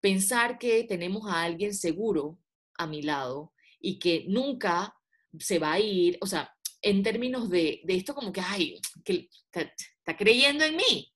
Pensar 0.00 0.58
que 0.58 0.84
tenemos 0.84 1.30
a 1.30 1.42
alguien 1.42 1.74
seguro 1.74 2.38
a 2.78 2.86
mi 2.86 3.02
lado 3.02 3.52
y 3.78 3.98
que 3.98 4.24
nunca 4.28 4.96
se 5.38 5.58
va 5.58 5.72
a 5.72 5.80
ir, 5.80 6.18
o 6.20 6.26
sea, 6.26 6.54
en 6.80 7.02
términos 7.02 7.48
de, 7.48 7.82
esto 7.88 8.14
como 8.14 8.32
que, 8.32 8.40
ay, 8.40 8.80
que 9.04 9.28
está 9.52 10.16
creyendo 10.16 10.64
en 10.64 10.76
mí. 10.76 11.12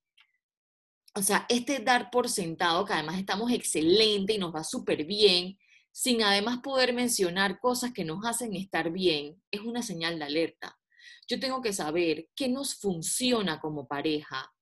O 1.15 1.23
sea, 1.23 1.47
este 1.49 1.81
dar 1.81 2.11
por 2.11 2.29
sentado 2.29 2.85
que 2.85 2.93
además 2.93 3.19
estamos 3.19 3.51
excelente 3.51 4.35
y 4.35 4.39
nos 4.39 4.55
va 4.55 4.63
súper 4.63 5.05
bien, 5.05 5.59
sin 5.99 6.23
además 6.23 6.59
poder 6.59 6.93
mencionar 6.93 7.59
cosas 7.59 7.91
que 7.95 8.05
nos 8.05 8.23
hacen 8.27 8.55
estar 8.55 8.93
bien, 8.93 9.43
es 9.51 9.63
una 9.63 9.81
señal 9.81 10.19
de 10.19 10.27
alerta. 10.27 10.79
Yo 11.27 11.41
tengo 11.41 11.63
que 11.63 11.73
saber 11.73 12.29
qué 12.37 12.51
nos 12.51 12.75
funciona 12.75 13.61
como 13.61 13.89
pareja 13.89 14.53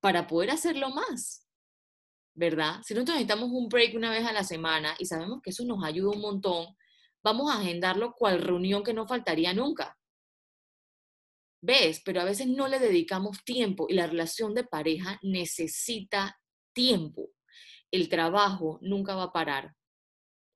para 0.00 0.26
poder 0.26 0.50
hacerlo 0.50 0.88
más. 0.88 1.46
¿Verdad? 2.34 2.80
Si 2.84 2.94
nosotros 2.94 3.16
necesitamos 3.16 3.50
un 3.50 3.68
break 3.68 3.96
una 3.96 4.10
vez 4.10 4.24
a 4.24 4.32
la 4.32 4.44
semana 4.44 4.96
y 4.98 5.04
sabemos 5.04 5.42
que 5.42 5.50
eso 5.50 5.62
nos 5.66 5.84
ayuda 5.84 6.16
un 6.16 6.22
montón, 6.22 6.74
vamos 7.22 7.52
a 7.52 7.60
agendarlo 7.60 8.14
cual 8.14 8.40
reunión 8.40 8.82
que 8.82 8.94
no 8.94 9.06
faltaría 9.06 9.52
nunca. 9.52 9.94
¿Ves? 11.60 12.00
Pero 12.02 12.22
a 12.22 12.24
veces 12.24 12.46
no 12.46 12.66
le 12.66 12.78
dedicamos 12.78 13.44
tiempo 13.44 13.84
y 13.90 13.92
la 13.92 14.06
relación 14.06 14.54
de 14.54 14.64
pareja 14.64 15.18
necesita 15.22 16.40
tiempo. 16.72 17.28
El 17.90 18.08
trabajo 18.08 18.78
nunca 18.80 19.14
va 19.14 19.24
a 19.24 19.32
parar. 19.32 19.77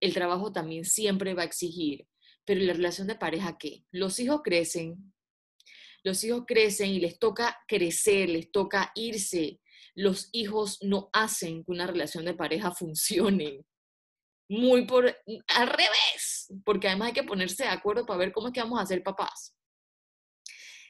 El 0.03 0.13
trabajo 0.13 0.53
también 0.53 0.85
siempre 0.85 1.33
va 1.33 1.43
a 1.43 1.45
exigir. 1.47 2.09
Pero 2.45 2.61
la 2.61 2.73
relación 2.73 3.07
de 3.07 3.15
pareja, 3.15 3.57
¿qué? 3.57 3.85
Los 3.93 4.19
hijos 4.19 4.41
crecen. 4.43 5.15
Los 6.03 6.25
hijos 6.25 6.43
crecen 6.45 6.91
y 6.91 6.99
les 6.99 7.21
toca 7.21 7.57
crecer, 7.69 8.29
les 8.29 8.51
toca 8.51 8.91
irse. 8.97 9.61
Los 9.95 10.29
hijos 10.33 10.79
no 10.83 11.09
hacen 11.13 11.65
que 11.65 11.71
una 11.71 11.87
relación 11.87 12.25
de 12.25 12.35
pareja 12.35 12.73
funcione. 12.73 13.65
Muy 14.49 14.87
por 14.87 15.07
al 15.07 15.69
revés, 15.69 16.53
porque 16.65 16.89
además 16.89 17.09
hay 17.09 17.15
que 17.15 17.23
ponerse 17.23 17.63
de 17.63 17.69
acuerdo 17.69 18.05
para 18.05 18.19
ver 18.19 18.33
cómo 18.33 18.49
es 18.49 18.53
que 18.53 18.61
vamos 18.61 18.81
a 18.81 18.87
ser 18.87 19.05
papás. 19.05 19.55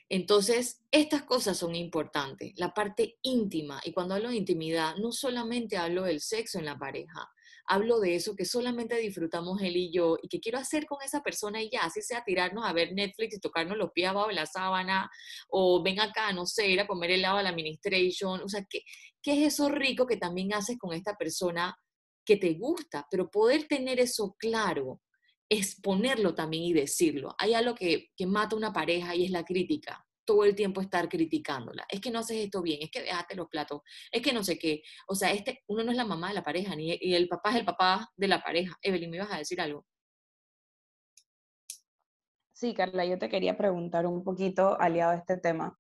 Entonces, 0.08 0.82
estas 0.90 1.22
cosas 1.24 1.58
son 1.58 1.74
importantes, 1.74 2.52
la 2.56 2.72
parte 2.72 3.18
íntima, 3.22 3.80
y 3.84 3.92
cuando 3.92 4.14
hablo 4.14 4.30
de 4.30 4.36
intimidad, 4.36 4.96
no 4.96 5.12
solamente 5.12 5.76
hablo 5.76 6.02
del 6.02 6.20
sexo 6.20 6.58
en 6.58 6.64
la 6.64 6.78
pareja, 6.78 7.30
hablo 7.66 8.00
de 8.00 8.14
eso 8.16 8.34
que 8.34 8.44
solamente 8.44 8.96
disfrutamos 8.98 9.60
él 9.62 9.76
y 9.76 9.92
yo 9.92 10.16
y 10.22 10.28
que 10.28 10.40
quiero 10.40 10.58
hacer 10.58 10.86
con 10.86 11.02
esa 11.02 11.22
persona 11.22 11.62
y 11.62 11.70
ya, 11.70 11.80
así 11.82 12.02
sea 12.02 12.24
tirarnos 12.24 12.64
a 12.64 12.72
ver 12.72 12.92
Netflix 12.92 13.36
y 13.36 13.40
tocarnos 13.40 13.76
los 13.76 13.92
pies 13.92 14.08
abajo 14.08 14.28
de 14.28 14.34
la 14.34 14.46
sábana, 14.46 15.10
o 15.48 15.82
ven 15.82 16.00
acá, 16.00 16.32
no 16.32 16.46
sé, 16.46 16.68
ir 16.68 16.80
a 16.80 16.86
comer 16.86 17.12
helado 17.12 17.38
a 17.38 17.42
la 17.42 17.50
administration, 17.50 18.42
o 18.42 18.48
sea, 18.48 18.64
¿qué, 18.68 18.80
¿qué 19.22 19.32
es 19.46 19.54
eso 19.54 19.68
rico 19.68 20.06
que 20.06 20.16
también 20.16 20.52
haces 20.54 20.78
con 20.78 20.92
esta 20.92 21.16
persona 21.16 21.76
que 22.24 22.36
te 22.36 22.54
gusta? 22.54 23.06
Pero 23.10 23.30
poder 23.30 23.66
tener 23.68 24.00
eso 24.00 24.34
claro 24.38 25.00
exponerlo 25.48 26.34
también 26.34 26.64
y 26.64 26.72
decirlo. 26.72 27.34
Hay 27.38 27.52
algo 27.52 27.74
que, 27.74 28.08
que 28.16 28.26
mata 28.26 28.54
a 28.54 28.58
una 28.58 28.72
pareja 28.72 29.14
y 29.14 29.26
es 29.26 29.30
la 29.30 29.44
crítica 29.44 30.02
todo 30.24 30.44
el 30.44 30.54
tiempo 30.54 30.80
estar 30.80 31.08
criticándola. 31.08 31.84
Es 31.88 32.00
que 32.00 32.10
no 32.10 32.20
haces 32.20 32.38
esto 32.38 32.62
bien, 32.62 32.80
es 32.82 32.90
que 32.90 33.02
dejaste 33.02 33.34
los 33.34 33.48
platos, 33.48 33.80
es 34.10 34.22
que 34.22 34.32
no 34.32 34.42
sé 34.44 34.58
qué. 34.58 34.82
O 35.08 35.14
sea, 35.14 35.32
este, 35.32 35.62
uno 35.68 35.82
no 35.84 35.90
es 35.90 35.96
la 35.96 36.04
mamá 36.04 36.28
de 36.28 36.34
la 36.34 36.44
pareja, 36.44 36.76
ni 36.76 36.96
y 37.00 37.14
el 37.14 37.28
papá 37.28 37.50
es 37.50 37.56
el 37.56 37.64
papá 37.64 38.08
de 38.16 38.28
la 38.28 38.42
pareja. 38.42 38.76
Evelyn, 38.82 39.10
¿me 39.10 39.16
ibas 39.16 39.32
a 39.32 39.38
decir 39.38 39.60
algo? 39.60 39.84
Sí, 42.52 42.74
Carla, 42.74 43.04
yo 43.04 43.18
te 43.18 43.28
quería 43.28 43.56
preguntar 43.56 44.06
un 44.06 44.22
poquito, 44.22 44.80
aliado 44.80 45.12
a 45.12 45.16
este 45.16 45.36
tema, 45.36 45.76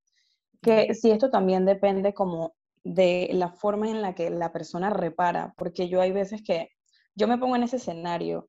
que 0.60 0.94
si 0.94 1.10
esto 1.10 1.30
también 1.30 1.64
depende 1.64 2.12
como 2.12 2.56
de 2.82 3.28
la 3.32 3.52
forma 3.52 3.88
en 3.88 4.02
la 4.02 4.14
que 4.14 4.30
la 4.30 4.52
persona 4.52 4.90
repara, 4.90 5.54
porque 5.56 5.88
yo 5.88 6.00
hay 6.00 6.10
veces 6.10 6.42
que 6.42 6.70
yo 7.14 7.28
me 7.28 7.38
pongo 7.38 7.56
en 7.56 7.62
ese 7.62 7.76
escenario 7.76 8.48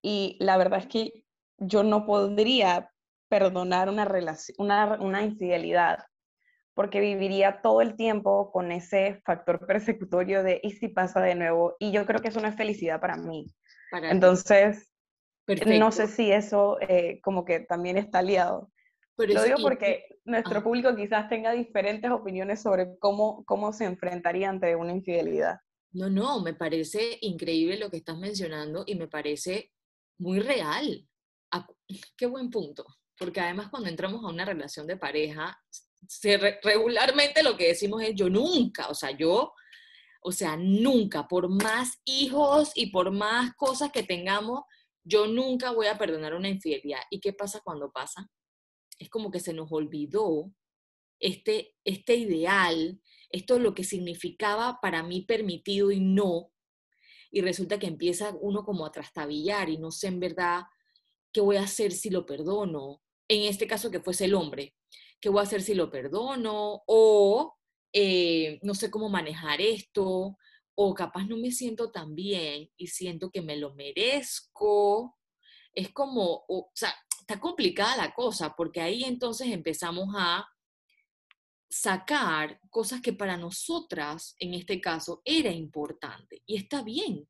y 0.00 0.36
la 0.40 0.56
verdad 0.56 0.78
es 0.78 0.86
que 0.86 1.24
yo 1.58 1.82
no 1.82 2.06
podría 2.06 2.90
perdonar 3.32 3.88
una, 3.88 4.04
relación, 4.04 4.54
una, 4.58 4.98
una 5.00 5.22
infidelidad, 5.22 6.04
porque 6.74 7.00
viviría 7.00 7.62
todo 7.62 7.80
el 7.80 7.96
tiempo 7.96 8.52
con 8.52 8.70
ese 8.70 9.22
factor 9.24 9.66
persecutorio 9.66 10.42
de 10.42 10.60
¿y 10.62 10.72
si 10.72 10.88
pasa 10.88 11.22
de 11.22 11.34
nuevo? 11.34 11.74
Y 11.78 11.92
yo 11.92 12.04
creo 12.04 12.20
que 12.20 12.28
eso 12.28 12.42
no 12.42 12.48
es 12.48 12.56
felicidad 12.56 13.00
para 13.00 13.16
mí. 13.16 13.46
Entonces, 14.02 14.90
no 15.66 15.92
sé 15.92 16.08
si 16.08 16.30
eso 16.30 16.76
eh, 16.82 17.20
como 17.22 17.46
que 17.46 17.60
también 17.60 17.96
está 17.96 18.18
aliado. 18.18 18.70
Lo 19.16 19.44
digo 19.44 19.56
porque 19.62 20.04
nuestro 20.26 20.62
público 20.62 20.94
quizás 20.94 21.30
tenga 21.30 21.52
diferentes 21.52 22.10
opiniones 22.10 22.60
sobre 22.60 22.98
cómo, 22.98 23.44
cómo 23.46 23.72
se 23.72 23.86
enfrentaría 23.86 24.50
ante 24.50 24.76
una 24.76 24.92
infidelidad. 24.92 25.58
No, 25.92 26.10
no, 26.10 26.42
me 26.42 26.52
parece 26.52 27.16
increíble 27.22 27.78
lo 27.78 27.88
que 27.88 27.98
estás 27.98 28.18
mencionando 28.18 28.84
y 28.86 28.94
me 28.94 29.08
parece 29.08 29.72
muy 30.18 30.40
real. 30.40 31.08
Qué 32.16 32.26
buen 32.26 32.50
punto, 32.50 32.84
porque 33.22 33.40
además 33.40 33.68
cuando 33.70 33.88
entramos 33.88 34.24
a 34.24 34.28
una 34.28 34.44
relación 34.44 34.84
de 34.88 34.96
pareja, 34.96 35.56
regularmente 36.64 37.44
lo 37.44 37.56
que 37.56 37.68
decimos 37.68 38.02
es 38.02 38.16
yo 38.16 38.28
nunca, 38.28 38.88
o 38.88 38.94
sea, 38.94 39.12
yo, 39.12 39.52
o 40.22 40.32
sea, 40.32 40.56
nunca, 40.56 41.28
por 41.28 41.48
más 41.48 42.00
hijos 42.04 42.72
y 42.74 42.90
por 42.90 43.12
más 43.12 43.54
cosas 43.54 43.92
que 43.92 44.02
tengamos, 44.02 44.62
yo 45.04 45.28
nunca 45.28 45.70
voy 45.70 45.86
a 45.86 45.98
perdonar 45.98 46.34
una 46.34 46.48
infidelidad. 46.48 47.00
¿Y 47.10 47.20
qué 47.20 47.32
pasa 47.32 47.60
cuando 47.62 47.92
pasa? 47.92 48.28
Es 48.98 49.08
como 49.08 49.30
que 49.30 49.38
se 49.38 49.52
nos 49.52 49.70
olvidó 49.70 50.52
este, 51.20 51.76
este 51.84 52.16
ideal, 52.16 53.00
esto 53.30 53.60
lo 53.60 53.72
que 53.72 53.84
significaba 53.84 54.80
para 54.82 55.04
mí 55.04 55.22
permitido 55.22 55.92
y 55.92 56.00
no, 56.00 56.50
y 57.30 57.40
resulta 57.40 57.78
que 57.78 57.86
empieza 57.86 58.36
uno 58.40 58.64
como 58.64 58.84
a 58.84 58.90
trastabillar 58.90 59.68
y 59.70 59.78
no 59.78 59.92
sé 59.92 60.08
en 60.08 60.18
verdad 60.18 60.64
qué 61.32 61.40
voy 61.40 61.56
a 61.56 61.62
hacer 61.62 61.92
si 61.92 62.10
lo 62.10 62.26
perdono. 62.26 63.00
En 63.28 63.42
este 63.42 63.66
caso 63.66 63.90
que 63.90 64.00
fuese 64.00 64.26
el 64.26 64.34
hombre, 64.34 64.74
qué 65.20 65.28
voy 65.28 65.40
a 65.40 65.44
hacer 65.44 65.62
si 65.62 65.74
lo 65.74 65.90
perdono 65.90 66.82
o 66.86 67.56
eh, 67.92 68.58
no 68.62 68.74
sé 68.74 68.90
cómo 68.90 69.08
manejar 69.08 69.60
esto 69.60 70.36
o 70.74 70.94
capaz 70.94 71.24
no 71.26 71.36
me 71.36 71.50
siento 71.50 71.90
tan 71.90 72.14
bien 72.14 72.70
y 72.76 72.86
siento 72.86 73.30
que 73.30 73.42
me 73.42 73.56
lo 73.56 73.74
merezco. 73.74 75.18
Es 75.74 75.90
como, 75.92 76.44
o 76.48 76.70
sea, 76.74 76.94
está 77.20 77.38
complicada 77.40 77.96
la 77.96 78.14
cosa 78.14 78.54
porque 78.56 78.80
ahí 78.80 79.04
entonces 79.04 79.48
empezamos 79.48 80.08
a 80.16 80.46
sacar 81.70 82.60
cosas 82.68 83.00
que 83.00 83.14
para 83.14 83.36
nosotras, 83.36 84.34
en 84.38 84.54
este 84.54 84.80
caso, 84.80 85.22
era 85.24 85.50
importante. 85.50 86.42
Y 86.46 86.56
está 86.56 86.82
bien. 86.82 87.26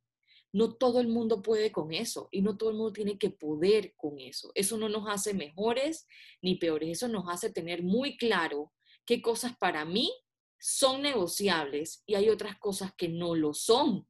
No 0.53 0.75
todo 0.75 1.01
el 1.01 1.09
mundo 1.09 1.43
puede 1.43 1.73
con 1.73 1.93
eso 1.93 2.29
y 2.31 2.43
no 2.43 2.57
todo 2.57 2.71
el 2.71 2.77
mundo 2.77 2.93
tiene 2.93 3.19
que 3.19 3.31
poder 3.31 3.95
con 3.97 4.21
eso. 4.21 4.53
Eso 4.55 4.77
no 4.77 4.89
nos 4.89 5.09
hace 5.09 5.33
mejores 5.35 6.07
ni 6.43 6.57
peores. 6.57 6.91
Eso 6.91 7.09
nos 7.09 7.25
hace 7.29 7.51
tener 7.51 7.83
muy 7.83 8.17
claro 8.17 8.73
qué 9.07 9.23
cosas 9.23 9.57
para 9.59 9.85
mí 9.85 10.13
son 10.61 11.03
negociables 11.03 12.05
y 12.07 12.15
hay 12.15 12.29
otras 12.29 12.57
cosas 12.59 12.93
que 12.97 13.09
no 13.09 13.35
lo 13.35 13.53
son. 13.53 14.07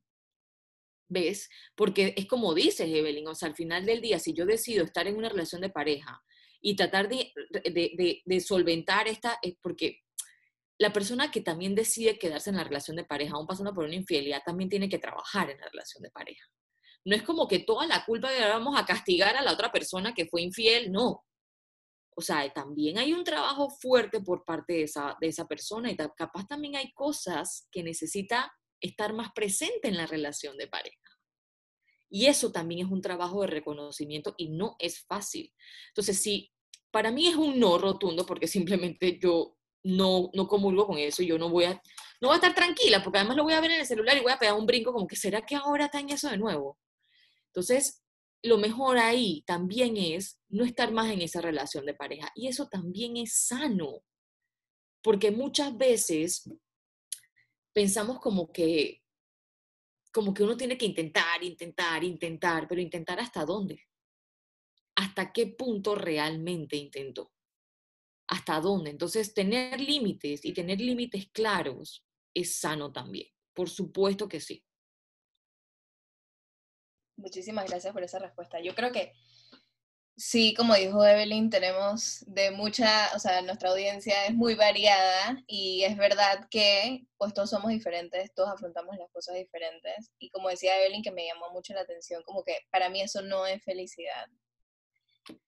¿Ves? 1.09 1.49
Porque 1.75 2.15
es 2.17 2.27
como 2.27 2.55
dices, 2.55 2.89
Evelyn, 2.89 3.29
o 3.29 3.35
sea, 3.35 3.49
al 3.49 3.55
final 3.55 3.87
del 3.87 4.01
día, 4.01 4.19
si 4.19 4.33
yo 4.33 4.47
decido 4.47 4.85
estar 4.85 5.07
en 5.07 5.17
una 5.17 5.29
relación 5.29 5.61
de 5.61 5.71
pareja 5.71 6.23
y 6.61 6.77
tratar 6.77 7.09
de, 7.09 7.33
de, 8.25 8.41
solventar 8.41 9.09
esta, 9.09 9.39
es 9.43 9.55
porque 9.61 10.01
la 10.79 10.93
persona 10.93 11.31
que 11.31 11.41
también 11.41 11.75
decide 11.75 12.19
quedarse 12.19 12.51
en 12.51 12.57
la 12.57 12.65
relación 12.65 12.97
de 12.97 13.05
pareja, 13.05 13.35
aún 13.35 13.47
pasando 13.47 13.75
por 13.75 13.85
una 13.85 13.95
infidelidad, 13.95 14.43
también 14.45 14.71
tiene 14.71 14.89
que 14.89 14.99
trabajar 14.99 15.51
en 15.51 15.61
la 15.61 15.69
relación 15.69 16.03
de 16.03 16.11
pareja. 16.11 16.45
No 17.05 17.17
es 17.17 17.23
como 17.23 17.49
que 17.49 17.61
toda 17.61 17.87
la 17.87 18.05
culpa 18.05 18.31
de 18.31 18.39
ahora 18.43 18.59
vamos 18.59 18.79
a 18.79 18.87
castigar 18.87 19.37
a 19.37 19.43
la 19.43 19.53
otra 19.53 19.73
persona 19.73 20.15
que 20.15 20.27
fue 20.27 20.43
infiel, 20.43 20.93
no. 20.93 21.25
O 22.15 22.21
sea, 22.21 22.53
también 22.53 22.99
hay 22.99 23.13
un 23.13 23.25
trabajo 23.25 23.71
fuerte 23.71 24.21
por 24.21 24.45
parte 24.45 24.75
de 24.75 24.83
esa, 24.83 25.17
de 25.21 25.29
esa 25.29 25.47
persona 25.47 25.91
y 25.91 25.97
capaz 25.97 26.47
también 26.47 26.77
hay 26.77 26.93
cosas 26.93 27.67
que 27.71 27.83
necesita 27.83 28.53
estar 28.81 29.13
más 29.15 29.33
presente 29.33 29.89
en 29.89 29.97
la 29.97 30.07
relación 30.07 30.57
de 30.59 30.69
pareja. 30.69 30.99
Y 32.11 32.27
eso 32.27 32.53
también 32.53 32.87
es 32.87 32.93
un 32.93 33.01
trabajo 33.01 33.41
de 33.41 33.47
reconocimiento 33.47 34.35
y 34.37 34.51
no 34.51 34.77
es 34.79 35.05
fácil. 35.07 35.53
Entonces, 35.89 36.21
sí, 36.21 36.53
para 36.91 37.11
mí 37.11 37.27
es 37.27 37.37
un 37.37 37.59
no 37.59 37.79
rotundo 37.79 38.27
porque 38.27 38.47
simplemente 38.47 39.19
yo 39.19 39.57
no, 39.85 40.31
no 40.35 40.47
comulgo 40.47 40.87
con 40.87 40.99
eso 40.99 41.23
yo 41.23 41.39
no 41.39 41.49
voy 41.49 41.65
a, 41.65 41.83
no 42.21 42.29
voy 42.29 42.33
a 42.33 42.37
estar 42.37 42.55
tranquila 42.55 43.03
porque 43.03 43.19
además 43.19 43.37
lo 43.37 43.45
voy 43.45 43.55
a 43.55 43.61
ver 43.61 43.73
en 43.73 43.81
el 43.81 43.87
celular 43.87 44.17
y 44.17 44.21
voy 44.21 44.33
a 44.33 44.39
pegar 44.39 44.55
un 44.55 44.67
brinco 44.67 44.93
como 44.93 45.07
que 45.07 45.17
será 45.17 45.43
que 45.43 45.57
ahora 45.57 45.87
está 45.87 46.01
en 46.01 46.11
eso 46.11 46.29
de 46.29 46.39
nuevo. 46.39 46.79
Entonces, 47.47 48.03
lo 48.43 48.59
mejor 48.59 48.99
ahí 48.99 49.43
también 49.47 49.97
es 49.97 50.41
no 50.49 50.65
estar 50.65 50.93
más 50.93 51.11
en 51.11 51.23
esa 51.23 51.41
relación 51.41 51.87
de 51.87 51.95
pareja 51.95 52.31
y 52.35 52.49
eso 52.49 52.69
también 52.69 53.17
es 53.17 53.35
sano 53.47 54.03
porque 55.03 55.31
muchas 55.31 55.77
veces 55.77 56.49
pensamos 57.73 58.21
como 58.21 58.53
que 58.53 59.03
como 60.13 60.35
que 60.35 60.43
uno 60.43 60.57
tiene 60.57 60.77
que 60.77 60.85
intentar, 60.85 61.43
intentar, 61.43 62.05
intentar, 62.05 62.69
pero 62.69 62.81
intentar 62.81 63.19
hasta 63.19 63.47
dónde? 63.47 63.83
¿Hasta 64.95 65.33
qué 65.33 65.47
punto 65.47 65.95
realmente 65.95 66.77
intentó? 66.77 67.32
Hasta 68.27 68.61
dónde. 68.61 68.91
Entonces, 68.91 69.35
tener 69.35 69.81
límites 69.81 70.45
y 70.45 70.53
tener 70.53 70.81
límites 70.81 71.29
claros 71.33 72.05
es 72.35 72.57
sano 72.57 72.93
también. 72.93 73.29
Por 73.53 73.69
supuesto 73.69 74.29
que 74.29 74.41
sí. 74.41 74.65
Muchísimas 77.17 77.69
gracias 77.69 77.93
por 77.93 78.03
esa 78.03 78.19
respuesta. 78.19 78.61
Yo 78.61 78.75
creo 78.75 78.91
que 78.91 79.13
sí, 80.17 80.55
como 80.55 80.75
dijo 80.75 81.05
Evelyn, 81.05 81.51
tenemos 81.51 82.25
de 82.27 82.51
mucha, 82.51 83.15
o 83.15 83.19
sea, 83.19 83.43
nuestra 83.43 83.71
audiencia 83.71 84.27
es 84.27 84.35
muy 84.35 84.55
variada 84.55 85.43
y 85.47 85.85
es 85.85 85.97
verdad 85.97 86.49
que 86.51 87.05
pues 87.17 87.35
todos 87.35 87.51
somos 87.51 87.71
diferentes, 87.71 88.33
todos 88.35 88.51
afrontamos 88.51 88.97
las 88.97 89.11
cosas 89.11 89.37
diferentes 89.37 90.11
y 90.19 90.31
como 90.31 90.49
decía 90.49 90.81
Evelyn 90.81 91.03
que 91.03 91.13
me 91.13 91.27
llamó 91.27 91.51
mucho 91.53 91.75
la 91.75 91.83
atención, 91.83 92.23
como 92.25 92.43
que 92.45 92.57
para 92.71 92.89
mí 92.89 93.01
eso 93.01 93.23
no 93.23 93.47
es 93.47 93.63
felicidad. 93.63 94.27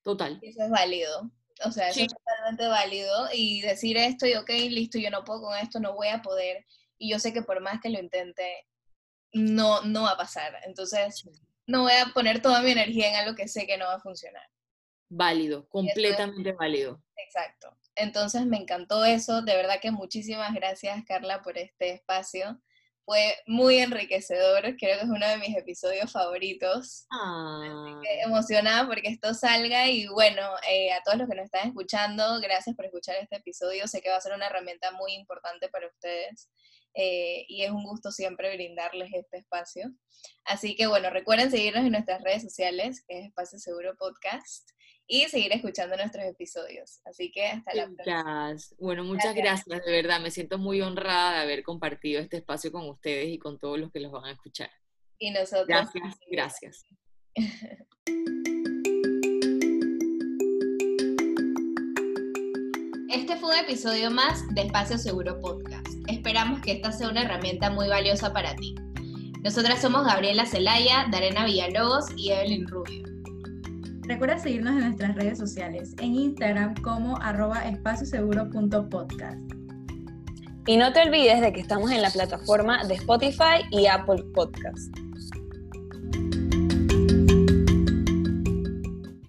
Total. 0.02 0.38
eso 0.42 0.62
es 0.62 0.70
válido. 0.70 1.30
O 1.64 1.70
sea, 1.70 1.88
eso 1.88 2.00
es 2.00 2.08
totalmente 2.08 2.66
válido 2.66 3.28
y 3.32 3.60
decir 3.60 3.96
esto 3.96 4.26
y 4.26 4.34
ok, 4.34 4.50
listo, 4.70 4.98
yo 4.98 5.10
no 5.10 5.24
puedo 5.24 5.42
con 5.42 5.56
esto, 5.56 5.78
no 5.78 5.94
voy 5.94 6.08
a 6.08 6.20
poder 6.20 6.64
y 6.98 7.10
yo 7.10 7.18
sé 7.18 7.32
que 7.32 7.42
por 7.42 7.60
más 7.60 7.80
que 7.80 7.90
lo 7.90 7.98
intente, 7.98 8.66
no, 9.32 9.82
no 9.82 10.02
va 10.02 10.12
a 10.12 10.16
pasar. 10.16 10.60
Entonces, 10.64 11.24
no 11.66 11.82
voy 11.82 11.92
a 11.92 12.12
poner 12.12 12.40
toda 12.40 12.62
mi 12.62 12.70
energía 12.70 13.10
en 13.10 13.16
algo 13.16 13.34
que 13.34 13.48
sé 13.48 13.66
que 13.66 13.76
no 13.76 13.86
va 13.86 13.94
a 13.94 14.00
funcionar. 14.00 14.48
Válido, 15.08 15.68
completamente 15.68 16.52
válido. 16.52 17.02
Exacto. 17.16 17.76
Entonces 17.94 18.46
me 18.46 18.56
encantó 18.56 19.04
eso. 19.04 19.42
De 19.42 19.54
verdad 19.54 19.80
que 19.80 19.90
muchísimas 19.90 20.52
gracias, 20.54 21.04
Carla, 21.04 21.42
por 21.42 21.58
este 21.58 21.90
espacio. 21.90 22.60
Fue 23.04 23.36
muy 23.46 23.78
enriquecedor. 23.78 24.62
Creo 24.62 24.76
que 24.76 24.92
es 24.92 25.04
uno 25.04 25.26
de 25.26 25.36
mis 25.38 25.56
episodios 25.56 26.10
favoritos. 26.10 27.06
Ah. 27.10 28.00
emocionada 28.24 28.86
porque 28.86 29.08
esto 29.08 29.34
salga. 29.34 29.88
Y 29.88 30.06
bueno, 30.08 30.42
eh, 30.68 30.92
a 30.92 31.02
todos 31.02 31.18
los 31.18 31.28
que 31.28 31.34
nos 31.34 31.44
están 31.44 31.68
escuchando, 31.68 32.40
gracias 32.40 32.74
por 32.74 32.86
escuchar 32.86 33.16
este 33.16 33.36
episodio. 33.36 33.86
Sé 33.88 34.00
que 34.00 34.10
va 34.10 34.16
a 34.16 34.20
ser 34.20 34.34
una 34.34 34.46
herramienta 34.46 34.90
muy 34.92 35.12
importante 35.14 35.68
para 35.68 35.86
ustedes. 35.86 36.48
Eh, 36.94 37.44
y 37.48 37.62
es 37.62 37.70
un 37.70 37.84
gusto 37.84 38.12
siempre 38.12 38.54
brindarles 38.54 39.10
este 39.12 39.38
espacio. 39.38 39.92
Así 40.44 40.76
que 40.76 40.86
bueno, 40.86 41.10
recuerden 41.10 41.50
seguirnos 41.50 41.84
en 41.84 41.92
nuestras 41.92 42.22
redes 42.22 42.42
sociales, 42.42 43.04
que 43.06 43.18
es 43.18 43.26
Espacio 43.26 43.58
Seguro 43.58 43.96
Podcast, 43.96 44.70
y 45.06 45.24
seguir 45.24 45.52
escuchando 45.52 45.96
nuestros 45.96 46.24
episodios. 46.24 47.00
Así 47.04 47.30
que 47.30 47.46
hasta 47.46 47.74
la 47.74 47.86
próxima. 47.86 48.56
Bueno, 48.78 49.04
muchas 49.04 49.34
gracias. 49.34 49.66
gracias, 49.66 49.86
de 49.86 49.92
verdad. 49.92 50.20
Me 50.20 50.30
siento 50.30 50.58
muy 50.58 50.80
honrada 50.80 51.34
de 51.34 51.38
haber 51.42 51.62
compartido 51.62 52.20
este 52.20 52.38
espacio 52.38 52.72
con 52.72 52.88
ustedes 52.88 53.28
y 53.28 53.38
con 53.38 53.58
todos 53.58 53.78
los 53.78 53.90
que 53.92 54.00
los 54.00 54.12
van 54.12 54.24
a 54.24 54.32
escuchar. 54.32 54.70
Y 55.18 55.30
nosotros. 55.30 55.66
Gracias, 55.68 56.18
gracias. 56.30 56.86
Este 63.10 63.36
fue 63.36 63.50
un 63.50 63.64
episodio 63.64 64.10
más 64.10 64.42
de 64.54 64.62
Espacio 64.62 64.98
Seguro 64.98 65.38
Podcast. 65.40 65.86
Esperamos 66.08 66.60
que 66.60 66.72
esta 66.72 66.90
sea 66.90 67.08
una 67.08 67.22
herramienta 67.22 67.70
muy 67.70 67.88
valiosa 67.88 68.32
para 68.32 68.56
ti. 68.56 68.74
Nosotras 69.40 69.80
somos 69.80 70.04
Gabriela 70.04 70.46
Celaya, 70.46 71.06
Darena 71.10 71.44
Villalobos 71.44 72.06
y 72.16 72.32
Evelyn 72.32 72.66
Rubio. 72.66 73.13
Recuerda 74.06 74.38
seguirnos 74.38 74.74
en 74.74 74.80
nuestras 74.80 75.14
redes 75.14 75.38
sociales, 75.38 75.94
en 75.98 76.14
Instagram 76.14 76.74
como 76.82 77.16
arroba 77.22 77.66
espacioseguro.podcast. 77.66 79.38
Y 80.66 80.76
no 80.76 80.92
te 80.92 81.02
olvides 81.02 81.40
de 81.40 81.52
que 81.52 81.60
estamos 81.60 81.90
en 81.90 82.02
la 82.02 82.10
plataforma 82.10 82.84
de 82.84 82.94
Spotify 82.94 83.62
y 83.70 83.86
Apple 83.86 84.24
Podcast. 84.34 85.03